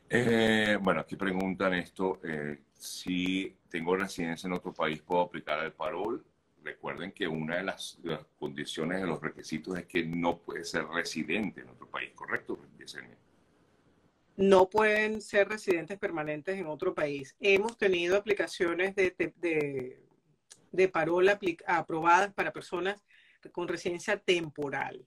Eh, 0.10 0.78
bueno, 0.82 1.00
aquí 1.00 1.16
preguntan 1.16 1.74
esto, 1.76 2.20
eh, 2.22 2.60
si 2.74 3.56
tengo 3.70 3.96
residencia 3.96 4.48
en 4.48 4.54
otro 4.56 4.74
país, 4.74 5.02
¿puedo 5.02 5.22
aplicar 5.22 5.64
el 5.64 5.72
parol? 5.72 6.22
Recuerden 6.66 7.14
que 7.14 7.30
una 7.30 7.60
de 7.60 7.64
las, 7.64 7.98
de 8.04 8.10
las 8.12 8.26
condiciones, 8.38 9.00
de 9.00 9.08
los 9.08 9.22
requisitos 9.22 9.78
es 9.78 9.86
que 9.86 10.04
no 10.04 10.38
puede 10.40 10.66
ser 10.66 10.86
residente 10.88 11.62
en 11.62 11.70
otro 11.70 11.88
país, 11.88 12.12
¿correcto, 12.14 12.60
Yesenia? 12.78 13.16
No 14.38 14.70
pueden 14.70 15.20
ser 15.22 15.50
residentes 15.50 16.00
permanentes 16.00 16.58
en 16.58 16.68
otro 16.68 16.96
país. 16.96 17.36
Hemos 17.40 17.78
tenido 17.78 18.16
aplicaciones 18.16 18.96
de, 18.96 19.14
de, 19.18 19.34
de, 19.36 20.04
de 20.72 20.88
parol 20.88 21.28
apli- 21.28 21.62
aprobadas 21.68 22.34
para 22.34 22.54
personas 22.54 23.04
con 23.52 23.68
residencia 23.68 24.18
temporal 24.18 25.06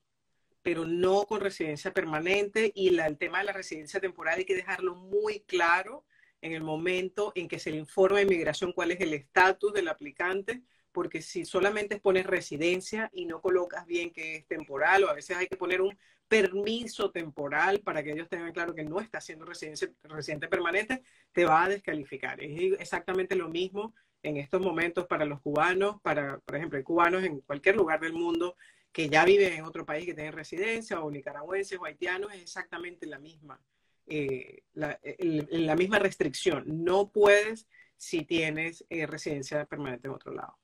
pero 0.63 0.85
no 0.85 1.25
con 1.25 1.41
residencia 1.41 1.91
permanente. 1.93 2.71
Y 2.75 2.91
la, 2.91 3.07
el 3.07 3.17
tema 3.17 3.39
de 3.39 3.45
la 3.45 3.53
residencia 3.53 3.99
temporal 3.99 4.39
hay 4.39 4.45
que 4.45 4.55
dejarlo 4.55 4.95
muy 4.95 5.41
claro 5.41 6.05
en 6.43 6.53
el 6.53 6.63
momento 6.63 7.33
en 7.35 7.49
que 7.49 7.59
se 7.59 7.71
le 7.71 7.79
informa 7.79 8.19
a 8.19 8.23
inmigración 8.23 8.73
cuál 8.73 8.91
es 8.91 9.01
el 9.01 9.15
estatus 9.15 9.73
del 9.73 9.89
aplicante, 9.89 10.63
porque 10.93 11.23
si 11.23 11.45
solamente 11.45 12.01
pones 12.01 12.27
residencia 12.27 13.11
y 13.13 13.27
no 13.27 13.41
colocas 13.41 13.87
bien 13.87 14.11
que 14.11 14.37
es 14.37 14.47
temporal, 14.47 15.05
o 15.05 15.11
a 15.11 15.15
veces 15.15 15.37
hay 15.37 15.47
que 15.47 15.57
poner 15.57 15.81
un 15.81 15.97
permiso 16.29 17.11
temporal 17.11 17.81
para 17.81 18.03
que 18.03 18.13
ellos 18.13 18.29
tengan 18.29 18.53
claro 18.53 18.75
que 18.75 18.85
no 18.85 19.01
está 19.01 19.19
haciendo 19.19 19.45
residencia, 19.45 19.91
residente 20.05 20.49
permanente, 20.49 21.03
te 21.33 21.45
va 21.45 21.65
a 21.65 21.69
descalificar. 21.69 22.41
Es 22.43 22.81
exactamente 22.81 23.35
lo 23.35 23.49
mismo 23.49 23.95
en 24.23 24.37
estos 24.37 24.61
momentos 24.61 25.07
para 25.07 25.25
los 25.25 25.41
cubanos, 25.41 26.01
para, 26.03 26.39
por 26.39 26.57
ejemplo, 26.57 26.77
hay 26.79 26.85
cubanos 26.85 27.25
en 27.25 27.41
cualquier 27.41 27.77
lugar 27.77 28.01
del 28.01 28.13
mundo 28.13 28.57
que 28.93 29.09
ya 29.09 29.25
viven 29.25 29.53
en 29.53 29.65
otro 29.65 29.87
país 29.87 30.05
que 30.05 30.15
tienen 30.15 30.33
residencia, 30.33 31.01
o 31.01 31.11
nicaragüenses 31.11 31.79
o 31.79 31.85
haitianos, 31.85 32.33
es 32.33 32.43
exactamente 32.43 33.07
la 33.07 33.19
misma, 33.19 33.61
eh, 34.07 34.63
la, 34.75 35.77
misma 35.77 35.99
restricción. 35.99 36.65
No 36.67 37.11
puedes 37.11 37.69
si 37.97 38.25
tienes 38.25 38.85
eh, 38.89 39.07
residencia 39.07 39.65
permanente 39.67 40.09
en 40.09 40.15
otro 40.15 40.33
lado. 40.33 40.59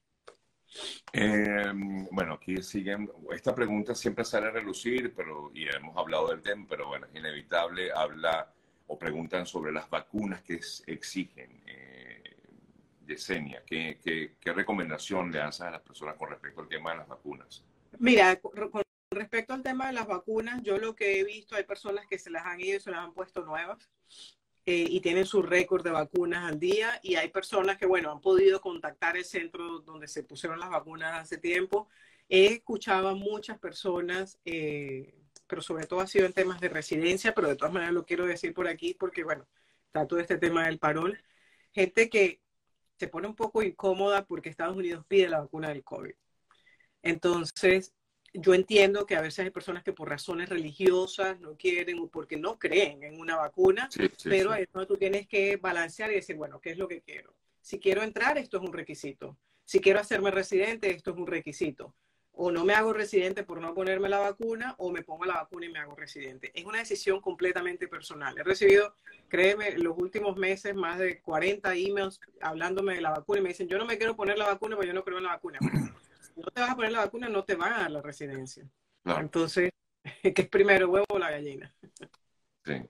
Eh, 1.12 1.72
bueno, 2.10 2.34
aquí 2.34 2.62
siguen. 2.62 3.10
Esta 3.32 3.54
pregunta 3.54 3.94
siempre 3.94 4.24
sale 4.24 4.46
a 4.48 4.50
relucir, 4.50 5.14
pero 5.14 5.50
y 5.54 5.68
hemos 5.68 5.96
hablado 5.96 6.28
del 6.28 6.42
tema, 6.42 6.66
pero 6.68 6.88
bueno, 6.88 7.06
es 7.06 7.18
inevitable. 7.18 7.90
Habla 7.92 8.52
o 8.88 8.98
preguntan 8.98 9.46
sobre 9.46 9.72
las 9.72 9.88
vacunas 9.88 10.42
que 10.42 10.60
exigen. 10.86 11.62
Eh, 11.66 12.36
Yesenia, 13.06 13.62
¿qué, 13.64 13.98
qué, 14.40 14.52
recomendación 14.52 15.30
le 15.30 15.40
haces 15.40 15.62
a 15.62 15.70
las 15.70 15.80
personas 15.80 16.16
con 16.16 16.30
respecto 16.30 16.60
al 16.60 16.68
tema 16.68 16.90
de 16.90 16.98
las 16.98 17.08
vacunas? 17.08 17.62
Mira, 17.98 18.36
con 18.36 18.82
respecto 19.10 19.54
al 19.54 19.62
tema 19.62 19.86
de 19.86 19.92
las 19.92 20.06
vacunas, 20.06 20.62
yo 20.62 20.76
lo 20.78 20.94
que 20.96 21.20
he 21.20 21.24
visto, 21.24 21.54
hay 21.54 21.64
personas 21.64 22.06
que 22.06 22.18
se 22.18 22.30
las 22.30 22.44
han 22.44 22.60
ido 22.60 22.76
y 22.76 22.80
se 22.80 22.90
las 22.90 23.00
han 23.00 23.14
puesto 23.14 23.44
nuevas. 23.44 23.88
Eh, 24.68 24.84
y 24.90 25.00
tienen 25.00 25.26
su 25.26 25.42
récord 25.42 25.84
de 25.84 25.90
vacunas 25.90 26.44
al 26.50 26.58
día 26.58 26.98
y 27.00 27.14
hay 27.14 27.28
personas 27.28 27.78
que, 27.78 27.86
bueno, 27.86 28.10
han 28.10 28.20
podido 28.20 28.60
contactar 28.60 29.16
el 29.16 29.24
centro 29.24 29.78
donde 29.78 30.08
se 30.08 30.24
pusieron 30.24 30.58
las 30.58 30.70
vacunas 30.70 31.20
hace 31.20 31.38
tiempo. 31.38 31.88
He 32.28 32.46
escuchado 32.46 33.08
a 33.08 33.14
muchas 33.14 33.60
personas, 33.60 34.40
eh, 34.44 35.14
pero 35.46 35.62
sobre 35.62 35.86
todo 35.86 36.00
ha 36.00 36.08
sido 36.08 36.26
en 36.26 36.32
temas 36.32 36.60
de 36.60 36.68
residencia, 36.68 37.32
pero 37.32 37.46
de 37.48 37.54
todas 37.54 37.72
maneras 37.72 37.94
lo 37.94 38.04
quiero 38.04 38.26
decir 38.26 38.52
por 38.54 38.66
aquí 38.66 38.94
porque, 38.94 39.22
bueno, 39.22 39.46
está 39.86 40.04
todo 40.08 40.18
este 40.18 40.36
tema 40.36 40.66
del 40.66 40.80
parol. 40.80 41.16
Gente 41.72 42.10
que 42.10 42.40
se 42.98 43.08
pone 43.08 43.28
un 43.28 43.36
poco 43.36 43.62
incómoda 43.62 44.26
porque 44.26 44.48
Estados 44.48 44.76
Unidos 44.76 45.04
pide 45.06 45.28
la 45.28 45.40
vacuna 45.40 45.68
del 45.68 45.84
COVID. 45.84 46.14
Entonces, 47.02 47.94
yo 48.38 48.54
entiendo 48.54 49.06
que 49.06 49.16
a 49.16 49.20
veces 49.20 49.44
hay 49.44 49.50
personas 49.50 49.82
que 49.82 49.92
por 49.92 50.08
razones 50.08 50.48
religiosas 50.48 51.40
no 51.40 51.56
quieren 51.56 51.98
o 51.98 52.08
porque 52.08 52.36
no 52.36 52.58
creen 52.58 53.02
en 53.02 53.18
una 53.18 53.36
vacuna, 53.36 53.88
pero 54.24 54.54
tú 54.86 54.96
tienes 54.96 55.26
que 55.26 55.56
balancear 55.56 56.12
y 56.12 56.16
decir, 56.16 56.36
bueno, 56.36 56.60
¿qué 56.60 56.70
es 56.70 56.78
lo 56.78 56.88
que 56.88 57.00
quiero? 57.00 57.34
Si 57.60 57.78
quiero 57.78 58.02
entrar, 58.02 58.38
esto 58.38 58.58
es 58.58 58.62
un 58.62 58.72
requisito. 58.72 59.36
Si 59.64 59.80
quiero 59.80 60.00
hacerme 60.00 60.30
residente, 60.30 60.90
esto 60.90 61.10
es 61.10 61.16
un 61.16 61.26
requisito. 61.26 61.94
O 62.38 62.50
no 62.50 62.66
me 62.66 62.74
hago 62.74 62.92
residente 62.92 63.44
por 63.44 63.62
no 63.62 63.74
ponerme 63.74 64.10
la 64.10 64.18
vacuna, 64.18 64.74
o 64.78 64.92
me 64.92 65.02
pongo 65.02 65.24
la 65.24 65.34
vacuna 65.34 65.66
y 65.66 65.72
me 65.72 65.78
hago 65.78 65.96
residente. 65.96 66.52
Es 66.54 66.66
una 66.66 66.78
decisión 66.78 67.20
completamente 67.22 67.88
personal. 67.88 68.36
He 68.38 68.42
recibido, 68.42 68.94
créeme, 69.28 69.68
en 69.68 69.82
los 69.82 69.96
últimos 69.96 70.36
meses 70.36 70.74
más 70.74 70.98
de 70.98 71.20
40 71.22 71.74
emails 71.74 72.20
hablándome 72.42 72.94
de 72.94 73.00
la 73.00 73.10
vacuna 73.10 73.40
y 73.40 73.42
me 73.42 73.48
dicen, 73.48 73.68
yo 73.68 73.78
no 73.78 73.86
me 73.86 73.96
quiero 73.96 74.14
poner 74.14 74.36
la 74.36 74.46
vacuna 74.46 74.76
porque 74.76 74.88
yo 74.88 74.94
no 74.94 75.02
creo 75.02 75.16
en 75.16 75.24
la 75.24 75.30
vacuna 75.30 75.58
no 76.36 76.50
te 76.50 76.60
vas 76.60 76.70
a 76.70 76.76
poner 76.76 76.92
la 76.92 77.00
vacuna, 77.00 77.28
no 77.28 77.44
te 77.44 77.54
van 77.54 77.72
a 77.72 77.78
dar 77.78 77.90
la 77.90 78.02
residencia. 78.02 78.68
Entonces, 79.04 79.70
¿qué 80.22 80.34
es 80.34 80.48
primero, 80.48 80.90
huevo 80.90 81.06
o 81.10 81.18
la 81.18 81.30
gallina? 81.30 81.74
Sí. 82.64 82.82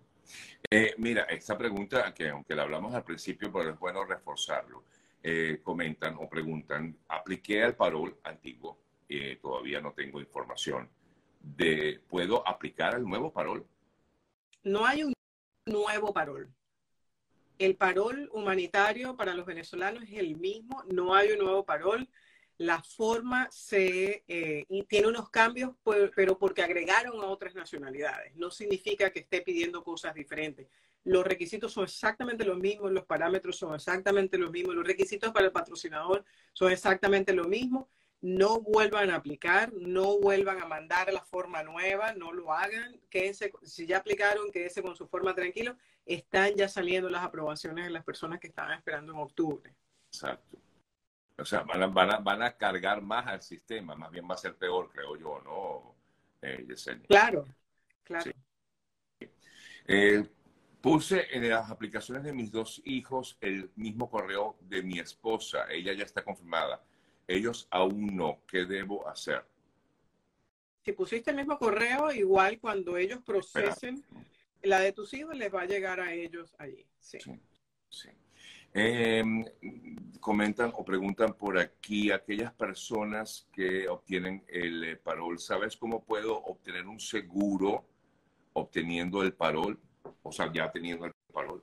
Eh, 0.71 0.95
mira, 0.99 1.23
esta 1.25 1.57
pregunta, 1.57 2.13
que 2.13 2.29
aunque 2.29 2.55
la 2.55 2.63
hablamos 2.63 2.95
al 2.95 3.05
principio, 3.05 3.53
pero 3.53 3.71
es 3.71 3.79
bueno 3.79 4.05
reforzarlo. 4.05 4.85
Eh, 5.23 5.61
comentan 5.63 6.17
o 6.19 6.29
preguntan, 6.29 6.97
apliqué 7.09 7.63
al 7.63 7.77
parol 7.77 8.19
antiguo, 8.25 8.79
y 9.09 9.37
todavía 9.37 9.81
no 9.81 9.93
tengo 9.93 10.21
información. 10.21 10.89
De, 11.41 12.01
¿Puedo 12.09 12.47
aplicar 12.47 12.95
al 12.95 13.05
nuevo 13.05 13.33
parol? 13.33 13.65
No 14.65 14.85
hay 14.85 15.05
un 15.05 15.13
nuevo 15.67 16.13
parol. 16.13 16.51
El 17.59 17.77
parol 17.77 18.29
humanitario 18.33 19.17
para 19.17 19.35
los 19.35 19.47
venezolanos 19.47 20.03
es 20.05 20.15
el 20.15 20.37
mismo, 20.37 20.83
no 20.91 21.15
hay 21.15 21.31
un 21.33 21.39
nuevo 21.39 21.65
parol 21.65 22.09
la 22.59 22.83
forma 22.83 23.49
se 23.51 24.25
eh, 24.27 24.67
tiene 24.89 25.09
unos 25.09 25.29
cambios, 25.31 25.73
pero 26.15 26.39
porque 26.39 26.63
agregaron 26.63 27.21
a 27.21 27.27
otras 27.27 27.55
nacionalidades. 27.55 28.35
No 28.35 28.51
significa 28.51 29.11
que 29.11 29.21
esté 29.21 29.43
pidiendo 29.43 29.85
cosas 29.85 30.15
diferentes. 30.15 30.67
Los 31.05 31.25
requisitos 31.25 31.73
son 31.73 31.85
exactamente 31.85 32.45
los 32.45 32.59
mismos, 32.59 32.91
los 32.91 33.05
parámetros 33.05 33.57
son 33.57 33.75
exactamente 33.75 34.39
los 34.39 34.51
mismos, 34.51 34.75
los 34.75 34.87
requisitos 34.87 35.33
para 35.33 35.47
el 35.47 35.53
patrocinador 35.53 36.25
son 36.53 36.73
exactamente 36.73 37.33
lo 37.33 37.45
mismo. 37.45 37.89
No 38.23 38.61
vuelvan 38.61 39.11
a 39.11 39.17
aplicar, 39.17 39.73
no 39.75 40.19
vuelvan 40.19 40.61
a 40.61 40.67
mandar 40.67 41.13
la 41.13 41.23
forma 41.23 41.63
nueva, 41.63 42.15
no 42.15 42.33
lo 42.33 42.53
hagan. 42.53 42.99
Quédense, 43.11 43.53
si 43.63 43.87
ya 43.87 43.99
aplicaron, 43.99 44.51
quédense 44.51 44.83
con 44.83 44.97
su 44.97 45.07
forma 45.07 45.35
tranquilo. 45.35 45.77
Están 46.07 46.55
ya 46.55 46.69
saliendo 46.69 47.11
las 47.11 47.23
aprobaciones 47.23 47.85
de 47.85 47.91
las 47.91 48.03
personas 48.03 48.41
que 48.41 48.49
estaban 48.49 48.77
esperando 48.79 49.13
en 49.13 49.19
octubre. 49.19 49.75
Exacto. 50.09 50.59
O 51.39 51.45
sea, 51.45 51.63
van 51.63 51.83
a, 51.83 51.87
van, 51.87 52.11
a, 52.11 52.19
van 52.19 52.43
a 52.43 52.57
cargar 52.57 53.03
más 53.03 53.27
al 53.27 53.43
sistema, 53.43 53.95
más 53.95 54.11
bien 54.11 54.29
va 54.29 54.35
a 54.35 54.39
ser 54.39 54.57
peor, 54.57 54.91
creo 54.91 55.17
yo, 55.17 55.41
¿no, 55.45 55.95
eh, 56.41 56.65
Yesenia? 56.67 57.07
Claro, 57.07 57.47
claro. 58.03 58.31
Eh, 59.87 60.27
puse 60.81 61.27
en 61.37 61.49
las 61.49 61.71
aplicaciones 61.71 62.25
de 62.25 62.33
mis 62.33 62.51
dos 62.51 62.81
hijos 62.85 63.37
el 63.41 63.71
mismo 63.77 64.11
correo 64.11 64.57
de 64.63 64.83
mi 64.83 64.99
esposa. 64.99 65.67
Ella 65.71 65.93
ya 65.93 66.05
está 66.05 66.25
confirmada. 66.25 66.83
Ellos 67.29 67.69
aún 67.71 68.17
no. 68.17 68.41
¿Qué 68.47 68.65
debo 68.65 69.07
hacer? 69.09 69.45
Si 70.85 70.93
pusiste 70.93 71.31
el 71.31 71.37
mismo 71.37 71.59
correo, 71.59 72.13
igual 72.13 72.59
cuando 72.61 72.97
ellos 72.97 73.21
procesen 73.25 74.05
la 74.63 74.81
de 74.81 74.93
tus 74.93 75.13
hijos, 75.15 75.37
les 75.37 75.53
va 75.53 75.63
a 75.63 75.67
llegar 75.67 76.01
a 76.01 76.13
ellos 76.13 76.55
allí. 76.59 76.87
sí. 76.99 77.19
sí. 77.91 78.09
Eh, 78.75 79.25
comentan 80.21 80.73
o 80.75 80.85
preguntan 80.85 81.35
por 81.35 81.59
aquí 81.59 82.11
aquellas 82.11 82.53
personas 82.53 83.49
que 83.53 83.89
obtienen 83.89 84.45
el 84.49 84.85
eh, 84.85 84.97
parol. 84.97 85.39
¿Sabes 85.39 85.77
cómo 85.77 86.05
puedo 86.05 86.37
obtener 86.37 86.87
un 86.87 87.01
seguro 87.01 87.87
obteniendo 88.53 89.23
el 89.23 89.33
parol? 89.33 89.79
O 90.23 90.33
sea, 90.33 90.53
ya 90.53 90.71
teniendo 90.71 91.07
el 91.07 91.13
parol. 91.33 91.63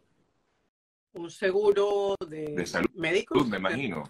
Un 1.13 1.29
seguro 1.29 2.15
de, 2.27 2.65
salud 2.65 2.89
médico. 2.95 3.43
Me 3.45 3.57
imagino 3.57 4.03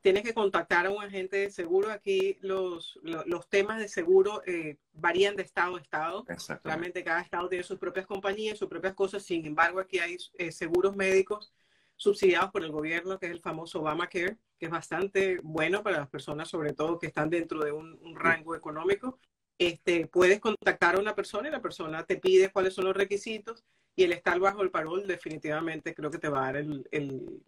tienes 0.00 0.22
que 0.22 0.34
contactar 0.34 0.86
a 0.86 0.90
un 0.90 1.02
agente 1.02 1.36
de 1.38 1.50
seguro. 1.50 1.90
Aquí 1.90 2.38
los, 2.40 2.98
los, 3.02 3.48
temas 3.48 3.78
de 3.78 3.88
seguro 3.88 4.42
eh, 4.46 4.76
varían 4.92 5.36
de 5.36 5.42
estado 5.42 5.76
a 5.76 5.80
estado. 5.80 6.24
Realmente 6.64 7.04
cada 7.04 7.20
estado 7.20 7.48
tiene 7.48 7.64
sus 7.64 7.78
propias 7.78 8.06
compañías, 8.06 8.58
sus 8.58 8.68
propias 8.68 8.94
cosas. 8.94 9.22
Sin 9.22 9.44
embargo, 9.46 9.80
aquí 9.80 9.98
hay 9.98 10.16
eh, 10.38 10.52
seguros 10.52 10.96
médicos 10.96 11.52
subsidiados 11.96 12.50
por 12.50 12.62
el 12.64 12.70
gobierno, 12.70 13.18
que 13.18 13.26
es 13.26 13.32
el 13.32 13.40
famoso 13.40 13.80
Obamacare, 13.80 14.38
que 14.58 14.66
es 14.66 14.70
bastante 14.70 15.38
bueno 15.42 15.82
para 15.82 15.98
las 15.98 16.08
personas, 16.08 16.48
sobre 16.48 16.72
todo 16.72 16.98
que 16.98 17.08
están 17.08 17.28
dentro 17.28 17.64
de 17.64 17.72
un, 17.72 17.98
rango 18.14 18.54
económico. 18.54 19.18
Este, 19.58 20.06
puedes 20.06 20.38
contactar 20.38 20.94
a 20.94 21.00
una 21.00 21.16
persona 21.16 21.48
y 21.48 21.52
la 21.52 21.60
persona 21.60 22.04
te 22.04 22.16
pide 22.16 22.50
cuáles 22.50 22.74
son 22.74 22.84
los 22.84 22.96
requisitos 22.96 23.64
y 23.96 24.04
el 24.04 24.12
estar 24.12 24.38
bajo 24.38 24.62
el 24.62 24.70
parol 24.70 25.08
definitivamente 25.08 25.92
creo 25.92 26.12
que 26.12 26.18
te 26.18 26.28
va 26.28 26.42
a 26.42 26.52
dar 26.52 26.56
el, 26.58 26.88
el, 26.92 27.42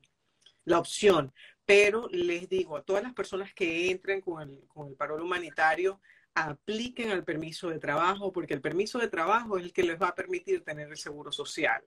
la 0.64 0.78
opción 0.78 1.32
pero 1.70 2.08
les 2.10 2.48
digo 2.48 2.76
a 2.76 2.82
todas 2.82 3.00
las 3.00 3.14
personas 3.14 3.54
que 3.54 3.92
entren 3.92 4.20
con 4.20 4.42
el, 4.42 4.66
con 4.66 4.88
el 4.88 4.96
parol 4.96 5.22
humanitario, 5.22 6.00
apliquen 6.34 7.10
al 7.10 7.22
permiso 7.22 7.70
de 7.70 7.78
trabajo, 7.78 8.32
porque 8.32 8.54
el 8.54 8.60
permiso 8.60 8.98
de 8.98 9.06
trabajo 9.06 9.56
es 9.56 9.66
el 9.66 9.72
que 9.72 9.84
les 9.84 9.96
va 9.96 10.08
a 10.08 10.14
permitir 10.16 10.64
tener 10.64 10.88
el 10.88 10.96
seguro 10.96 11.30
social. 11.30 11.80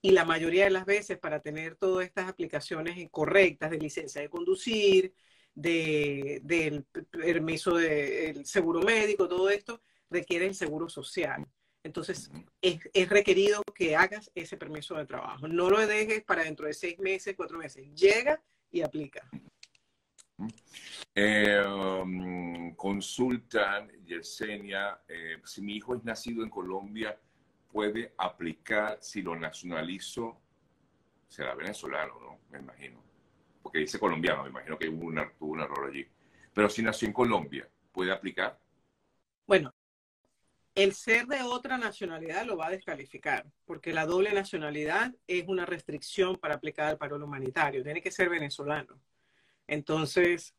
Y 0.00 0.12
la 0.12 0.24
mayoría 0.24 0.64
de 0.64 0.70
las 0.70 0.86
veces, 0.86 1.18
para 1.18 1.40
tener 1.40 1.76
todas 1.76 2.06
estas 2.06 2.30
aplicaciones 2.30 2.96
correctas 3.10 3.70
de 3.70 3.76
licencia 3.76 4.22
de 4.22 4.30
conducir, 4.30 5.12
de, 5.54 6.40
del 6.42 6.84
permiso 7.10 7.74
del 7.76 8.46
seguro 8.46 8.80
médico, 8.80 9.28
todo 9.28 9.50
esto, 9.50 9.82
requiere 10.08 10.46
el 10.46 10.54
seguro 10.54 10.88
social. 10.88 11.46
Entonces, 11.82 12.30
es, 12.62 12.78
es, 12.94 13.08
requerido 13.10 13.62
que 13.74 13.96
hagas 13.96 14.30
ese 14.34 14.56
permiso 14.56 14.94
de 14.94 15.04
trabajo. 15.04 15.46
No 15.46 15.68
lo 15.68 15.86
dejes 15.86 16.24
para 16.24 16.44
dentro 16.44 16.66
de 16.66 16.72
seis 16.72 16.98
meses, 16.98 17.36
cuatro 17.36 17.58
meses. 17.58 17.86
Llega 17.94 18.42
y 18.70 18.82
aplica. 18.82 19.28
Eh, 21.14 21.62
um, 21.66 22.74
consultan, 22.74 23.90
Yesenia, 24.04 25.00
eh, 25.08 25.38
si 25.44 25.62
mi 25.62 25.76
hijo 25.76 25.94
es 25.94 26.04
nacido 26.04 26.42
en 26.42 26.50
Colombia, 26.50 27.18
¿puede 27.72 28.14
aplicar 28.18 28.98
si 29.00 29.22
lo 29.22 29.34
nacionalizo? 29.34 30.40
Será 31.26 31.54
venezolano, 31.54 32.20
¿no? 32.20 32.38
Me 32.50 32.58
imagino. 32.58 33.02
Porque 33.62 33.78
dice 33.80 33.98
colombiano, 33.98 34.44
me 34.44 34.50
imagino 34.50 34.78
que 34.78 34.88
hubo, 34.88 35.10
tuvo 35.38 35.52
un 35.52 35.60
error 35.60 35.90
allí. 35.90 36.06
Pero 36.52 36.68
si 36.68 36.82
nació 36.82 37.08
en 37.08 37.14
Colombia, 37.14 37.68
¿puede 37.92 38.12
aplicar? 38.12 38.58
Bueno, 39.46 39.74
el 40.76 40.92
ser 40.94 41.26
de 41.26 41.42
otra 41.42 41.78
nacionalidad 41.78 42.44
lo 42.44 42.58
va 42.58 42.66
a 42.66 42.70
descalificar, 42.70 43.46
porque 43.64 43.94
la 43.94 44.04
doble 44.04 44.32
nacionalidad 44.32 45.12
es 45.26 45.48
una 45.48 45.64
restricción 45.64 46.36
para 46.36 46.54
aplicar 46.56 46.86
al 46.88 46.98
parol 46.98 47.22
humanitario. 47.22 47.82
Tiene 47.82 48.02
que 48.02 48.10
ser 48.10 48.28
venezolano. 48.28 49.00
Entonces, 49.66 50.54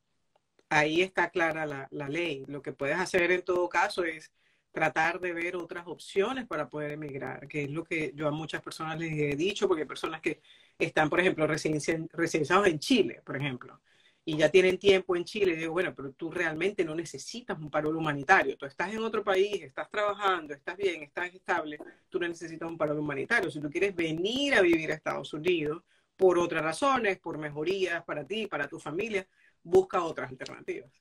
ahí 0.69 1.01
está 1.01 1.30
clara 1.30 1.67
la, 1.67 1.88
la, 1.91 2.10
ley. 2.10 2.43
Lo 2.47 2.63
que 2.63 2.73
puedes 2.73 2.97
hacer 2.97 3.32
en 3.32 3.43
todo 3.43 3.69
caso 3.69 4.03
es 4.03 4.32
tratar 4.71 5.19
de 5.19 5.34
ver 5.34 5.56
otras 5.56 5.86
opciones 5.88 6.47
para 6.47 6.67
poder 6.67 6.91
emigrar, 6.93 7.47
que 7.47 7.65
es 7.65 7.69
lo 7.69 7.84
que 7.84 8.12
yo 8.15 8.27
a 8.27 8.32
muchas 8.32 8.63
personas 8.63 8.97
les 8.99 9.13
he 9.13 9.36
dicho, 9.36 9.67
porque 9.67 9.84
hay 9.84 9.88
personas 9.88 10.21
que 10.21 10.41
están, 10.80 11.10
por 11.12 11.19
ejemplo, 11.19 11.45
residenciados 11.47 12.67
en 12.67 12.80
Chile, 12.80 13.21
por 13.23 13.38
ejemplo, 13.38 13.80
y 14.28 14.36
ya 14.36 14.50
tienen 14.50 14.78
tiempo 14.78 15.16
en 15.16 15.24
Chile, 15.24 15.56
digo, 15.56 15.72
bueno, 15.72 15.96
pero 15.96 16.12
tú 16.12 16.30
realmente 16.30 16.84
no 16.84 16.94
necesitas 16.94 17.58
un 17.58 17.72
paro 17.72 17.92
humanitario. 17.92 18.58
Tú 18.58 18.66
estás 18.66 18.94
en 18.94 19.02
otro 19.02 19.24
país, 19.24 19.63
estás 19.63 19.90
trabajando, 19.90 20.54
estás 20.54 20.76
bien, 20.76 21.02
estás 21.02 21.34
estable, 21.34 21.80
tú 22.10 22.20
no 22.20 22.28
necesitas 22.28 22.70
un 22.70 22.78
paro 22.78 23.00
humanitario. 23.00 23.50
Si 23.50 23.62
tú 23.62 23.70
quieres 23.70 23.96
venir 23.96 24.56
a 24.56 24.60
vivir 24.60 24.92
a 24.92 24.96
Estados 24.96 25.34
Unidos 25.34 25.82
por 26.18 26.38
otras 26.38 26.62
razones, 26.62 27.20
por 27.20 27.38
mejorías 27.38 28.04
para 28.04 28.28
ti, 28.28 28.48
para 28.48 28.68
tu 28.68 28.82
familia, 28.82 29.26
busca 29.63 30.04
otras 30.04 30.30
alternativas. 30.30 30.92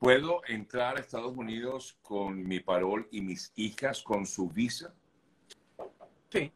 ¿Puedo 0.00 0.40
entrar 0.48 0.96
a 0.96 1.00
Estados 1.00 1.36
Unidos 1.36 1.96
con 2.02 2.42
mi 2.42 2.58
parol 2.58 3.06
y 3.12 3.20
mis 3.20 3.52
hijas 3.54 4.02
con 4.02 4.26
su 4.26 4.48
visa? 4.48 4.92
Sí. 6.28 6.50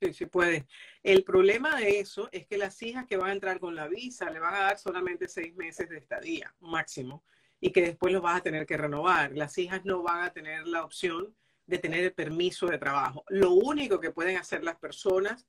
Sí, 0.00 0.12
sí 0.12 0.26
puede. 0.26 0.66
El 1.02 1.22
problema 1.24 1.76
de 1.76 2.00
eso 2.00 2.28
es 2.32 2.46
que 2.46 2.58
las 2.58 2.80
hijas 2.82 3.06
que 3.06 3.16
van 3.16 3.30
a 3.30 3.34
entrar 3.34 3.60
con 3.60 3.74
la 3.74 3.86
visa 3.88 4.28
le 4.30 4.40
van 4.40 4.54
a 4.54 4.60
dar 4.60 4.78
solamente 4.78 5.28
seis 5.28 5.54
meses 5.54 5.88
de 5.88 5.98
estadía 5.98 6.54
máximo 6.60 7.24
y 7.60 7.70
que 7.70 7.82
después 7.82 8.12
los 8.12 8.22
vas 8.22 8.38
a 8.38 8.42
tener 8.42 8.66
que 8.66 8.76
renovar. 8.76 9.32
Las 9.32 9.56
hijas 9.58 9.84
no 9.84 10.02
van 10.02 10.22
a 10.24 10.32
tener 10.32 10.66
la 10.66 10.84
opción 10.84 11.34
de 11.66 11.78
tener 11.78 12.04
el 12.04 12.12
permiso 12.12 12.66
de 12.66 12.78
trabajo. 12.78 13.24
Lo 13.28 13.52
único 13.52 14.00
que 14.00 14.10
pueden 14.10 14.36
hacer 14.36 14.64
las 14.64 14.76
personas 14.76 15.46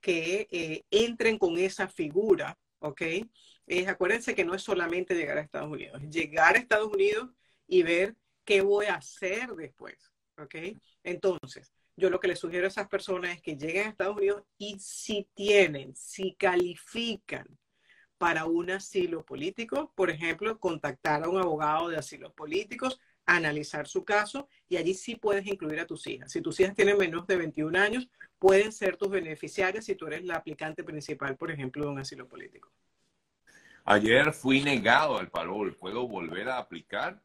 que 0.00 0.48
eh, 0.50 0.84
entren 0.90 1.38
con 1.38 1.58
esa 1.58 1.88
figura, 1.88 2.58
¿ok? 2.78 3.02
Es, 3.66 3.88
acuérdense 3.88 4.34
que 4.34 4.44
no 4.44 4.54
es 4.54 4.62
solamente 4.62 5.14
llegar 5.14 5.38
a 5.38 5.42
Estados 5.42 5.70
Unidos, 5.70 6.00
llegar 6.08 6.54
a 6.54 6.58
Estados 6.58 6.92
Unidos 6.92 7.30
y 7.66 7.82
ver 7.82 8.16
qué 8.44 8.62
voy 8.62 8.86
a 8.86 8.94
hacer 8.94 9.50
después, 9.50 10.12
¿ok? 10.38 10.54
Entonces, 11.02 11.74
yo 11.98 12.10
lo 12.10 12.20
que 12.20 12.28
les 12.28 12.38
sugiero 12.38 12.64
a 12.64 12.68
esas 12.68 12.88
personas 12.88 13.34
es 13.34 13.42
que 13.42 13.56
lleguen 13.56 13.86
a 13.86 13.90
Estados 13.90 14.16
Unidos 14.16 14.44
y 14.56 14.78
si 14.78 15.28
tienen, 15.34 15.94
si 15.96 16.34
califican 16.34 17.58
para 18.18 18.46
un 18.46 18.70
asilo 18.70 19.24
político, 19.24 19.92
por 19.94 20.08
ejemplo, 20.08 20.58
contactar 20.58 21.24
a 21.24 21.28
un 21.28 21.38
abogado 21.40 21.88
de 21.88 21.96
asilos 21.96 22.32
políticos, 22.32 23.00
analizar 23.26 23.88
su 23.88 24.04
caso 24.04 24.48
y 24.68 24.76
allí 24.76 24.94
sí 24.94 25.16
puedes 25.16 25.46
incluir 25.46 25.80
a 25.80 25.86
tus 25.86 26.06
hijas. 26.06 26.30
Si 26.30 26.40
tus 26.40 26.58
hijas 26.60 26.74
tienen 26.74 26.96
menos 26.96 27.26
de 27.26 27.36
21 27.36 27.76
años, 27.78 28.08
pueden 28.38 28.72
ser 28.72 28.96
tus 28.96 29.10
beneficiarias 29.10 29.84
si 29.84 29.96
tú 29.96 30.06
eres 30.06 30.24
la 30.24 30.36
aplicante 30.36 30.84
principal, 30.84 31.36
por 31.36 31.50
ejemplo, 31.50 31.84
de 31.84 31.90
un 31.90 31.98
asilo 31.98 32.28
político. 32.28 32.70
Ayer 33.84 34.32
fui 34.32 34.62
negado 34.62 35.18
al 35.18 35.30
parol. 35.30 35.74
¿Puedo 35.74 36.06
volver 36.06 36.48
a 36.48 36.58
aplicar? 36.58 37.20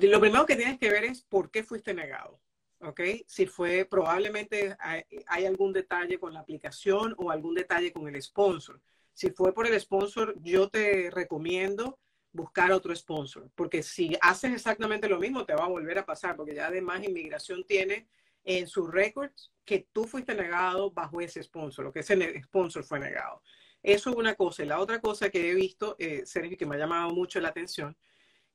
Lo 0.00 0.20
primero 0.20 0.46
que 0.46 0.56
tienes 0.56 0.78
que 0.78 0.90
ver 0.90 1.04
es 1.04 1.22
por 1.22 1.50
qué 1.50 1.62
fuiste 1.62 1.92
negado. 1.92 2.40
¿Ok? 2.80 3.00
Si 3.26 3.46
fue, 3.46 3.84
probablemente 3.84 4.76
hay, 4.78 5.44
algún 5.46 5.72
detalle 5.72 6.18
con 6.18 6.32
la 6.32 6.40
aplicación 6.40 7.14
o 7.18 7.30
algún 7.30 7.54
detalle 7.54 7.92
con 7.92 8.08
el 8.08 8.20
sponsor. 8.22 8.80
Si 9.12 9.30
fue 9.30 9.52
por 9.52 9.66
el 9.66 9.78
sponsor, 9.80 10.34
yo 10.42 10.68
te 10.68 11.10
recomiendo 11.10 11.98
buscar 12.30 12.70
otro 12.72 12.94
sponsor, 12.94 13.50
porque 13.54 13.82
si 13.82 14.16
haces 14.20 14.52
exactamente 14.52 15.08
lo 15.08 15.18
mismo, 15.18 15.44
te 15.44 15.54
va 15.54 15.64
a 15.64 15.68
volver 15.68 15.98
a 15.98 16.06
pasar, 16.06 16.36
porque 16.36 16.54
ya 16.54 16.66
además 16.66 17.02
inmigración 17.02 17.64
tiene 17.64 18.06
en 18.44 18.66
sus 18.66 18.90
records 18.90 19.52
que 19.64 19.88
tú 19.92 20.04
fuiste 20.04 20.34
negado 20.34 20.90
bajo 20.90 21.20
ese 21.20 21.42
sponsor, 21.42 21.86
lo 21.86 21.92
que 21.92 22.00
ese 22.00 22.42
sponsor 22.42 22.84
fue 22.84 23.00
negado. 23.00 23.42
Eso 23.82 24.10
es 24.10 24.16
una 24.16 24.34
cosa. 24.34 24.62
Y 24.62 24.66
la 24.66 24.80
otra 24.80 25.00
cosa 25.00 25.30
que 25.30 25.50
he 25.50 25.54
visto, 25.54 25.96
eh, 25.98 26.22
Sergio, 26.24 26.56
que 26.56 26.66
me 26.66 26.76
ha 26.76 26.78
llamado 26.78 27.10
mucho 27.10 27.40
la 27.40 27.48
atención, 27.48 27.96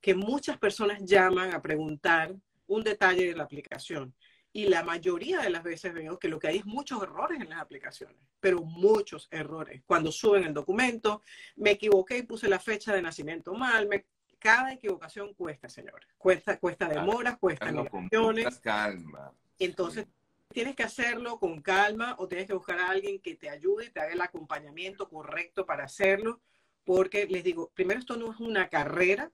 que 0.02 0.16
muchas 0.16 0.58
personas 0.58 1.04
llaman 1.04 1.54
a 1.54 1.62
preguntar 1.62 2.36
un 2.74 2.84
detalle 2.84 3.28
de 3.28 3.36
la 3.36 3.44
aplicación. 3.44 4.14
Y 4.56 4.68
la 4.68 4.84
mayoría 4.84 5.42
de 5.42 5.50
las 5.50 5.64
veces 5.64 5.94
veo 5.94 6.20
que 6.20 6.28
lo 6.28 6.38
que 6.38 6.48
hay 6.48 6.58
es 6.58 6.66
muchos 6.66 7.02
errores 7.02 7.42
en 7.42 7.50
las 7.50 7.60
aplicaciones, 7.60 8.18
pero 8.40 8.62
muchos 8.62 9.28
errores. 9.32 9.82
Cuando 9.86 10.12
suben 10.12 10.44
el 10.44 10.54
documento, 10.54 11.24
me 11.56 11.72
equivoqué 11.72 12.20
y 12.20 12.24
puse 12.24 12.48
la 12.48 12.60
fecha 12.60 12.94
de 12.94 13.02
nacimiento 13.02 13.56
mal. 13.56 13.90
cada 14.38 14.74
equivocación 14.74 15.34
cuesta, 15.34 15.70
señores. 15.70 16.08
Cuesta, 16.18 16.60
cuesta 16.60 16.88
demoras, 16.88 17.40
cuesta 17.40 17.72
migraciones. 17.72 18.60
calma. 18.60 19.34
Entonces, 19.58 20.06
tienes 20.50 20.76
que 20.76 20.84
hacerlo 20.84 21.40
con 21.40 21.62
calma 21.62 22.16
o 22.20 22.28
tienes 22.28 22.46
que 22.46 22.54
buscar 22.54 22.80
a 22.80 22.90
alguien 22.90 23.20
que 23.20 23.36
te 23.36 23.50
ayude 23.50 23.86
y 23.86 23.90
te 23.90 24.02
haga 24.02 24.14
el 24.14 24.22
acompañamiento 24.22 25.10
correcto 25.10 25.66
para 25.66 25.86
hacerlo. 25.86 26.42
Porque 26.86 27.26
les 27.26 27.44
digo, 27.44 27.72
primero, 27.74 28.00
esto 28.00 28.18
no 28.18 28.32
es 28.32 28.40
una 28.40 28.70
carrera, 28.70 29.32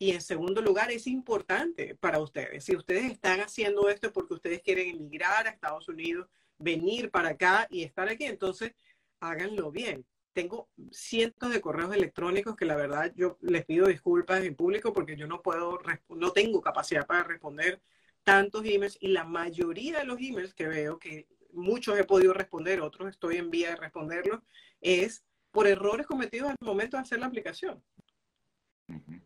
y 0.00 0.12
en 0.12 0.22
segundo 0.22 0.62
lugar, 0.62 0.90
es 0.90 1.06
importante 1.06 1.94
para 1.94 2.20
ustedes. 2.20 2.64
Si 2.64 2.74
ustedes 2.74 3.04
están 3.12 3.40
haciendo 3.40 3.90
esto 3.90 4.10
porque 4.14 4.32
ustedes 4.32 4.62
quieren 4.62 4.88
emigrar 4.88 5.46
a 5.46 5.50
Estados 5.50 5.90
Unidos, 5.90 6.26
venir 6.56 7.10
para 7.10 7.28
acá 7.28 7.68
y 7.70 7.82
estar 7.82 8.08
aquí, 8.08 8.24
entonces 8.24 8.72
háganlo 9.20 9.70
bien. 9.70 10.06
Tengo 10.32 10.70
cientos 10.90 11.52
de 11.52 11.60
correos 11.60 11.94
electrónicos 11.94 12.56
que 12.56 12.64
la 12.64 12.76
verdad 12.76 13.12
yo 13.14 13.36
les 13.42 13.66
pido 13.66 13.88
disculpas 13.88 14.42
en 14.42 14.54
público 14.54 14.94
porque 14.94 15.18
yo 15.18 15.26
no 15.26 15.42
puedo, 15.42 15.78
no 16.08 16.30
tengo 16.32 16.62
capacidad 16.62 17.06
para 17.06 17.24
responder 17.24 17.82
tantos 18.24 18.64
emails 18.64 18.96
y 19.02 19.08
la 19.08 19.24
mayoría 19.24 19.98
de 19.98 20.06
los 20.06 20.18
emails 20.18 20.54
que 20.54 20.66
veo, 20.66 20.98
que 20.98 21.28
muchos 21.52 21.98
he 21.98 22.04
podido 22.04 22.32
responder, 22.32 22.80
otros 22.80 23.10
estoy 23.10 23.36
en 23.36 23.50
vía 23.50 23.68
de 23.68 23.76
responderlos, 23.76 24.40
es 24.80 25.26
por 25.50 25.66
errores 25.66 26.06
cometidos 26.06 26.48
al 26.48 26.56
momento 26.62 26.96
de 26.96 27.02
hacer 27.02 27.18
la 27.18 27.26
aplicación. 27.26 27.84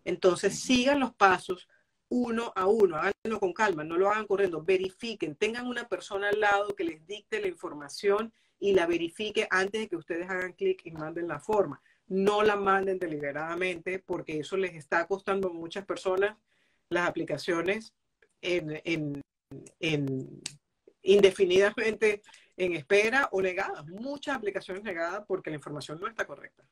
Entonces, 0.04 0.60
sigan 0.60 1.00
los 1.00 1.14
pasos 1.14 1.68
uno 2.08 2.52
a 2.54 2.66
uno, 2.66 2.96
háganlo 2.96 3.40
con 3.40 3.52
calma, 3.52 3.82
no 3.82 3.96
lo 3.96 4.08
hagan 4.08 4.26
corriendo, 4.26 4.62
verifiquen, 4.62 5.34
tengan 5.34 5.66
una 5.66 5.88
persona 5.88 6.28
al 6.28 6.38
lado 6.38 6.74
que 6.76 6.84
les 6.84 7.04
dicte 7.06 7.40
la 7.40 7.48
información 7.48 8.32
y 8.60 8.72
la 8.72 8.86
verifique 8.86 9.48
antes 9.50 9.82
de 9.82 9.88
que 9.88 9.96
ustedes 9.96 10.28
hagan 10.30 10.52
clic 10.52 10.82
y 10.84 10.92
manden 10.92 11.28
la 11.28 11.40
forma. 11.40 11.82
No 12.06 12.42
la 12.42 12.56
manden 12.56 12.98
deliberadamente 12.98 13.98
porque 13.98 14.38
eso 14.38 14.56
les 14.56 14.74
está 14.74 15.06
costando 15.06 15.48
a 15.48 15.52
muchas 15.52 15.84
personas 15.84 16.36
las 16.88 17.08
aplicaciones 17.08 17.94
en, 18.40 19.22
indefinidamente 21.02 22.22
en 22.56 22.74
espera 22.74 23.28
o 23.32 23.42
negadas. 23.42 23.86
Muchas 23.86 24.36
aplicaciones 24.36 24.84
negadas 24.84 25.24
porque 25.26 25.50
la 25.50 25.56
información 25.56 25.98
no 25.98 26.06
está 26.06 26.26
correcta. 26.26 26.64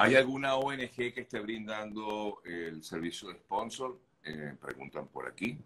¿Hay 0.00 0.14
alguna 0.14 0.54
ONG 0.54 0.94
que 0.94 1.22
esté 1.22 1.40
brindando 1.40 2.40
el 2.44 2.84
servicio 2.84 3.28
de 3.28 3.34
sponsor? 3.34 3.98
Eh, 4.24 4.54
preguntan 4.60 5.08
por 5.08 5.26
aquí. 5.26 5.58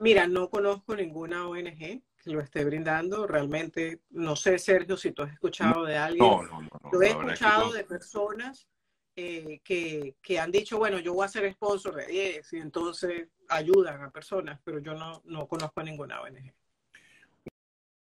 Mira, 0.00 0.26
no 0.26 0.50
conozco 0.50 0.96
ninguna 0.96 1.46
ONG 1.46 1.78
que 1.78 2.02
lo 2.30 2.40
esté 2.40 2.64
brindando. 2.64 3.28
Realmente, 3.28 4.00
no 4.10 4.34
sé, 4.34 4.58
Sergio, 4.58 4.96
si 4.96 5.12
tú 5.12 5.22
has 5.22 5.32
escuchado 5.32 5.84
de 5.84 5.96
alguien. 5.96 6.26
No, 6.26 6.42
no, 6.42 6.62
no. 6.62 6.90
Yo 6.92 7.02
he 7.02 7.10
escuchado 7.10 7.72
de 7.72 7.84
personas 7.84 8.66
eh, 9.14 9.60
que, 9.62 10.16
que, 10.20 10.40
han 10.40 10.50
dicho, 10.50 10.78
bueno, 10.78 10.98
yo 10.98 11.14
voy 11.14 11.24
a 11.24 11.28
ser 11.28 11.52
sponsor 11.52 11.94
de 11.94 12.06
10 12.06 12.52
y 12.54 12.56
entonces 12.58 13.28
ayudan 13.48 14.02
a 14.02 14.10
personas, 14.10 14.60
pero 14.64 14.80
yo 14.80 14.94
no, 14.94 15.22
no 15.24 15.46
conozco 15.46 15.80
a 15.80 15.84
ninguna 15.84 16.20
ONG. 16.20 16.52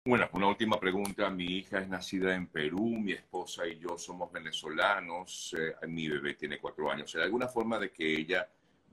Bueno, 0.07 0.29
una 0.35 0.47
última 0.47 0.79
pregunta. 0.79 1.29
Mi 1.31 1.47
hija 1.47 1.81
es 1.81 1.89
nacida 1.89 2.33
en 2.33 2.47
Perú, 2.47 2.85
mi 2.85 3.11
esposa 3.11 3.67
y 3.67 3.81
yo 3.81 3.99
somos 3.99 4.31
venezolanos, 4.31 5.53
eh, 5.59 5.85
mi 5.89 6.09
bebé 6.09 6.35
tiene 6.35 6.61
cuatro 6.61 6.89
años. 6.89 7.13
¿Hay 7.17 7.23
alguna 7.23 7.49
forma 7.49 7.77
de 7.81 7.91
que 7.91 8.15
ella 8.15 8.49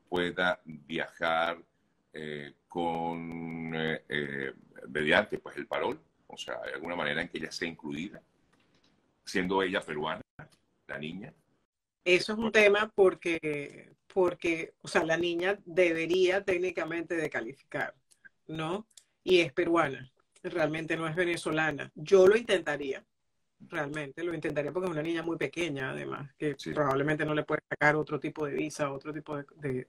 pueda 0.09 0.59
viajar 0.65 1.59
eh, 2.13 2.53
con, 2.67 3.71
eh, 3.75 4.53
mediante 4.89 5.37
pues, 5.37 5.55
el 5.57 5.67
parol? 5.67 5.99
O 6.25 6.35
sea, 6.35 6.59
¿hay 6.65 6.73
alguna 6.73 6.95
manera 6.95 7.21
en 7.21 7.29
que 7.29 7.37
ella 7.37 7.51
sea 7.51 7.67
incluida, 7.67 8.19
siendo 9.23 9.61
ella 9.61 9.81
peruana, 9.81 10.23
la 10.87 10.97
niña? 10.97 11.31
Eso 12.03 12.33
es 12.33 12.39
un 12.39 12.51
tema 12.51 12.91
porque, 12.95 13.91
porque, 14.11 14.73
o 14.81 14.87
sea, 14.87 15.03
la 15.03 15.17
niña 15.17 15.59
debería 15.63 16.43
técnicamente 16.43 17.15
de 17.15 17.29
calificar, 17.29 17.93
¿no? 18.47 18.87
Y 19.23 19.41
es 19.41 19.53
peruana 19.53 20.11
realmente 20.49 20.97
no 20.97 21.07
es 21.07 21.15
venezolana. 21.15 21.91
Yo 21.95 22.27
lo 22.27 22.35
intentaría, 22.35 23.03
realmente 23.59 24.23
lo 24.23 24.33
intentaría 24.33 24.71
porque 24.71 24.87
es 24.87 24.91
una 24.91 25.01
niña 25.01 25.23
muy 25.23 25.37
pequeña, 25.37 25.91
además, 25.91 26.33
que 26.37 26.55
probablemente 26.73 27.25
no 27.25 27.33
le 27.33 27.43
puede 27.43 27.61
sacar 27.69 27.95
otro 27.95 28.19
tipo 28.19 28.45
de 28.45 28.53
visa, 28.53 28.91
otro 28.91 29.13
tipo 29.13 29.37
de, 29.37 29.87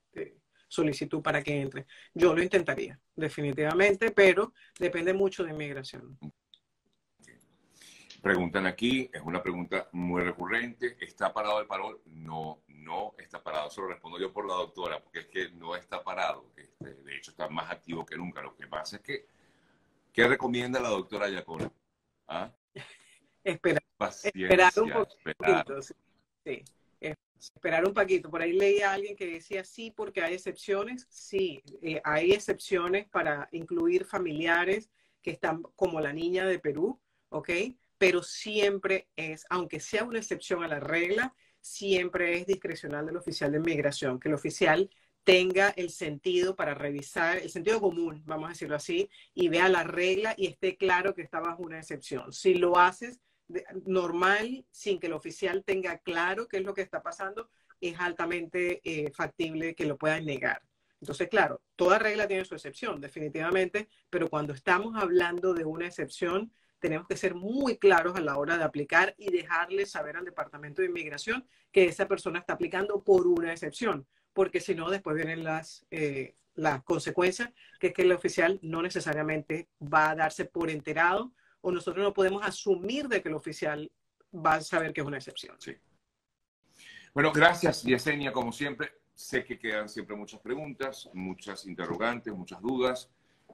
solicitud 0.69 1.23
para 1.23 1.43
que 1.43 1.61
entre. 1.61 1.87
Yo 2.13 2.35
lo 2.35 2.43
intentaría, 2.43 2.99
definitivamente, 3.15 4.11
pero 4.11 4.55
depende 4.79 5.13
mucho 5.13 5.45
de 5.45 5.51
inmigración. 5.51 6.19
Preguntan 8.21 8.67
aquí, 8.67 9.11
es 9.13 9.21
una 9.21 9.43
pregunta 9.43 9.89
muy 9.93 10.23
recurrente, 10.23 10.97
¿está 10.99 11.33
parado 11.33 11.61
el 11.61 11.67
parol? 11.67 12.01
No, 12.07 12.63
no 12.69 13.15
está 13.19 13.43
parado, 13.43 13.69
eso 13.69 13.83
lo 13.83 13.89
respondo 13.89 14.19
yo 14.19 14.33
por 14.33 14.49
la 14.49 14.55
doctora, 14.55 14.99
porque 14.99 15.21
es 15.21 15.27
que 15.27 15.51
no 15.51 15.77
está 15.77 16.03
parado, 16.03 16.51
este, 16.57 16.95
de 16.95 17.17
hecho 17.17 17.33
está 17.33 17.49
más 17.51 17.71
activo 17.71 18.05
que 18.07 18.17
nunca, 18.17 18.41
lo 18.41 18.57
que 18.57 18.67
pasa 18.67 18.97
es 18.97 19.03
que 19.03 19.27
¿Qué 20.15 20.29
recomienda 20.29 20.81
la 20.81 20.91
doctora 20.91 21.29
Yacona? 21.29 21.71
¿Ah? 22.29 22.55
Espera. 23.45 23.81
esperar 24.23 24.73
un 24.77 24.93
poquito. 24.93 25.83
Sí. 26.45 26.65
Esperar 27.01 27.85
un 27.85 27.93
poquito. 27.93 28.31
Por 28.31 28.41
ahí 28.41 28.53
leía 28.53 28.91
a 28.91 28.95
alguien 28.95 29.17
que 29.17 29.27
decía 29.27 29.65
sí, 29.65 29.91
porque 29.91 30.23
hay 30.23 30.35
excepciones. 30.35 31.07
Sí, 31.11 31.61
eh, 31.83 32.01
hay 32.05 32.31
excepciones 32.33 33.09
para 33.09 33.49
incluir 33.51 34.05
familiares 34.05 34.89
que 35.21 35.33
están 35.33 35.63
como 35.75 36.01
la 36.01 36.13
niña 36.13 36.47
de 36.47 36.61
Perú, 36.61 37.01
¿ok? 37.31 37.51
Pero 37.99 38.23
siempre 38.23 39.09
es, 39.17 39.45
aunque 39.51 39.81
sea 39.81 40.05
una 40.05 40.21
excepción 40.21 40.63
a 40.63 40.69
la 40.69 40.79
regla, 40.79 41.35
siempre 41.61 42.39
es 42.39 42.47
discrecional 42.47 43.05
del 43.05 43.17
oficial 43.17 43.51
de 43.51 43.59
inmigración, 43.59 44.21
que 44.21 44.29
el 44.29 44.35
oficial 44.35 44.89
tenga 45.25 45.71
el 45.71 45.91
sentido 45.91 46.55
para 46.55 46.75
revisar, 46.75 47.39
el 47.39 47.51
sentido 47.51 47.81
común, 47.81 48.23
vamos 48.27 48.47
a 48.47 48.53
decirlo 48.53 48.77
así, 48.77 49.09
y 49.33 49.49
vea 49.49 49.69
la 49.69 49.83
regla 49.83 50.35
y 50.37 50.47
esté 50.47 50.77
claro 50.77 51.15
que 51.15 51.23
está 51.23 51.41
bajo 51.41 51.63
una 51.63 51.79
excepción. 51.79 52.33
Si 52.33 52.55
lo 52.55 52.79
haces 52.79 53.21
normal, 53.87 54.67
sin 54.71 55.01
que 55.01 55.07
el 55.07 55.15
oficial 55.15 55.65
tenga 55.65 55.99
claro 55.99 56.47
qué 56.47 56.59
es 56.59 56.65
lo 56.65 56.75
que 56.75 56.83
está 56.83 57.03
pasando, 57.03 57.49
es 57.81 57.99
altamente 57.99 58.81
eh, 58.85 59.11
factible 59.13 59.75
que 59.75 59.87
lo 59.87 59.97
puedan 59.97 60.25
negar. 60.25 60.63
Entonces, 61.01 61.29
claro, 61.29 61.63
toda 61.77 61.99
regla 61.99 62.27
tiene 62.27 62.45
su 62.45 62.55
excepción, 62.55 63.01
definitivamente, 63.01 63.89
pero 64.09 64.31
cuando 64.31 64.55
estamos 64.55 64.95
hablando 64.97 65.53
de 65.53 65.65
una 65.65 65.87
excepción, 65.87 66.53
tenemos 66.79 67.07
que 67.07 67.17
ser 67.17 67.35
muy 67.35 67.79
claros 67.79 68.17
a 68.17 68.21
la 68.21 68.37
hora 68.37 68.57
de 68.57 68.65
aplicar 68.65 69.15
y 69.19 69.31
dejarle 69.31 69.87
saber 69.87 70.17
al 70.17 70.25
Departamento 70.25 70.83
de 70.83 70.89
Inmigración 70.89 71.47
que 71.73 71.87
esa 71.87 72.07
persona 72.09 72.39
está 72.39 72.55
aplicando 72.55 73.03
por 73.03 73.27
una 73.27 73.53
excepción 73.53 74.07
porque 74.35 74.61
si 74.61 74.75
no, 74.75 74.91
después 74.91 75.17
vienen 75.17 75.45
las, 75.45 75.87
eh, 75.91 76.35
las 76.55 76.83
consecuencias, 76.83 77.51
que 77.81 77.89
es 77.89 77.95
que 77.95 78.03
el 78.03 78.13
oficial 78.13 78.59
no 78.63 78.83
necesariamente 78.83 79.69
va 79.81 80.11
a 80.11 80.17
darse 80.17 80.45
por 80.45 80.69
enterado 80.69 81.33
o 81.61 81.71
nosotros 81.71 82.05
no 82.05 82.13
podemos 82.13 82.45
asumir 82.45 83.09
de 83.09 83.23
que 83.23 83.29
el 83.29 83.35
oficial 83.35 83.91
va 84.35 84.55
a 84.55 84.61
saber 84.61 84.93
que 84.93 85.01
es 85.01 85.07
una 85.07 85.17
excepción. 85.17 85.57
Sí. 85.59 85.75
Bueno, 87.15 87.33
gracias, 87.33 87.83
Yesenia, 87.85 88.33
como 88.33 88.53
siempre. 88.53 88.93
Sé 89.15 89.45
que 89.45 89.59
quedan 89.59 89.89
siempre 89.89 90.17
muchas 90.17 90.41
preguntas, 90.41 91.09
muchas 91.15 91.67
interrogantes, 91.67 92.35
muchas 92.35 92.61
dudas. 92.61 93.09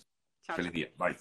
Feliz 0.56 0.72
día. 0.72 0.92
Bye. 0.98 1.18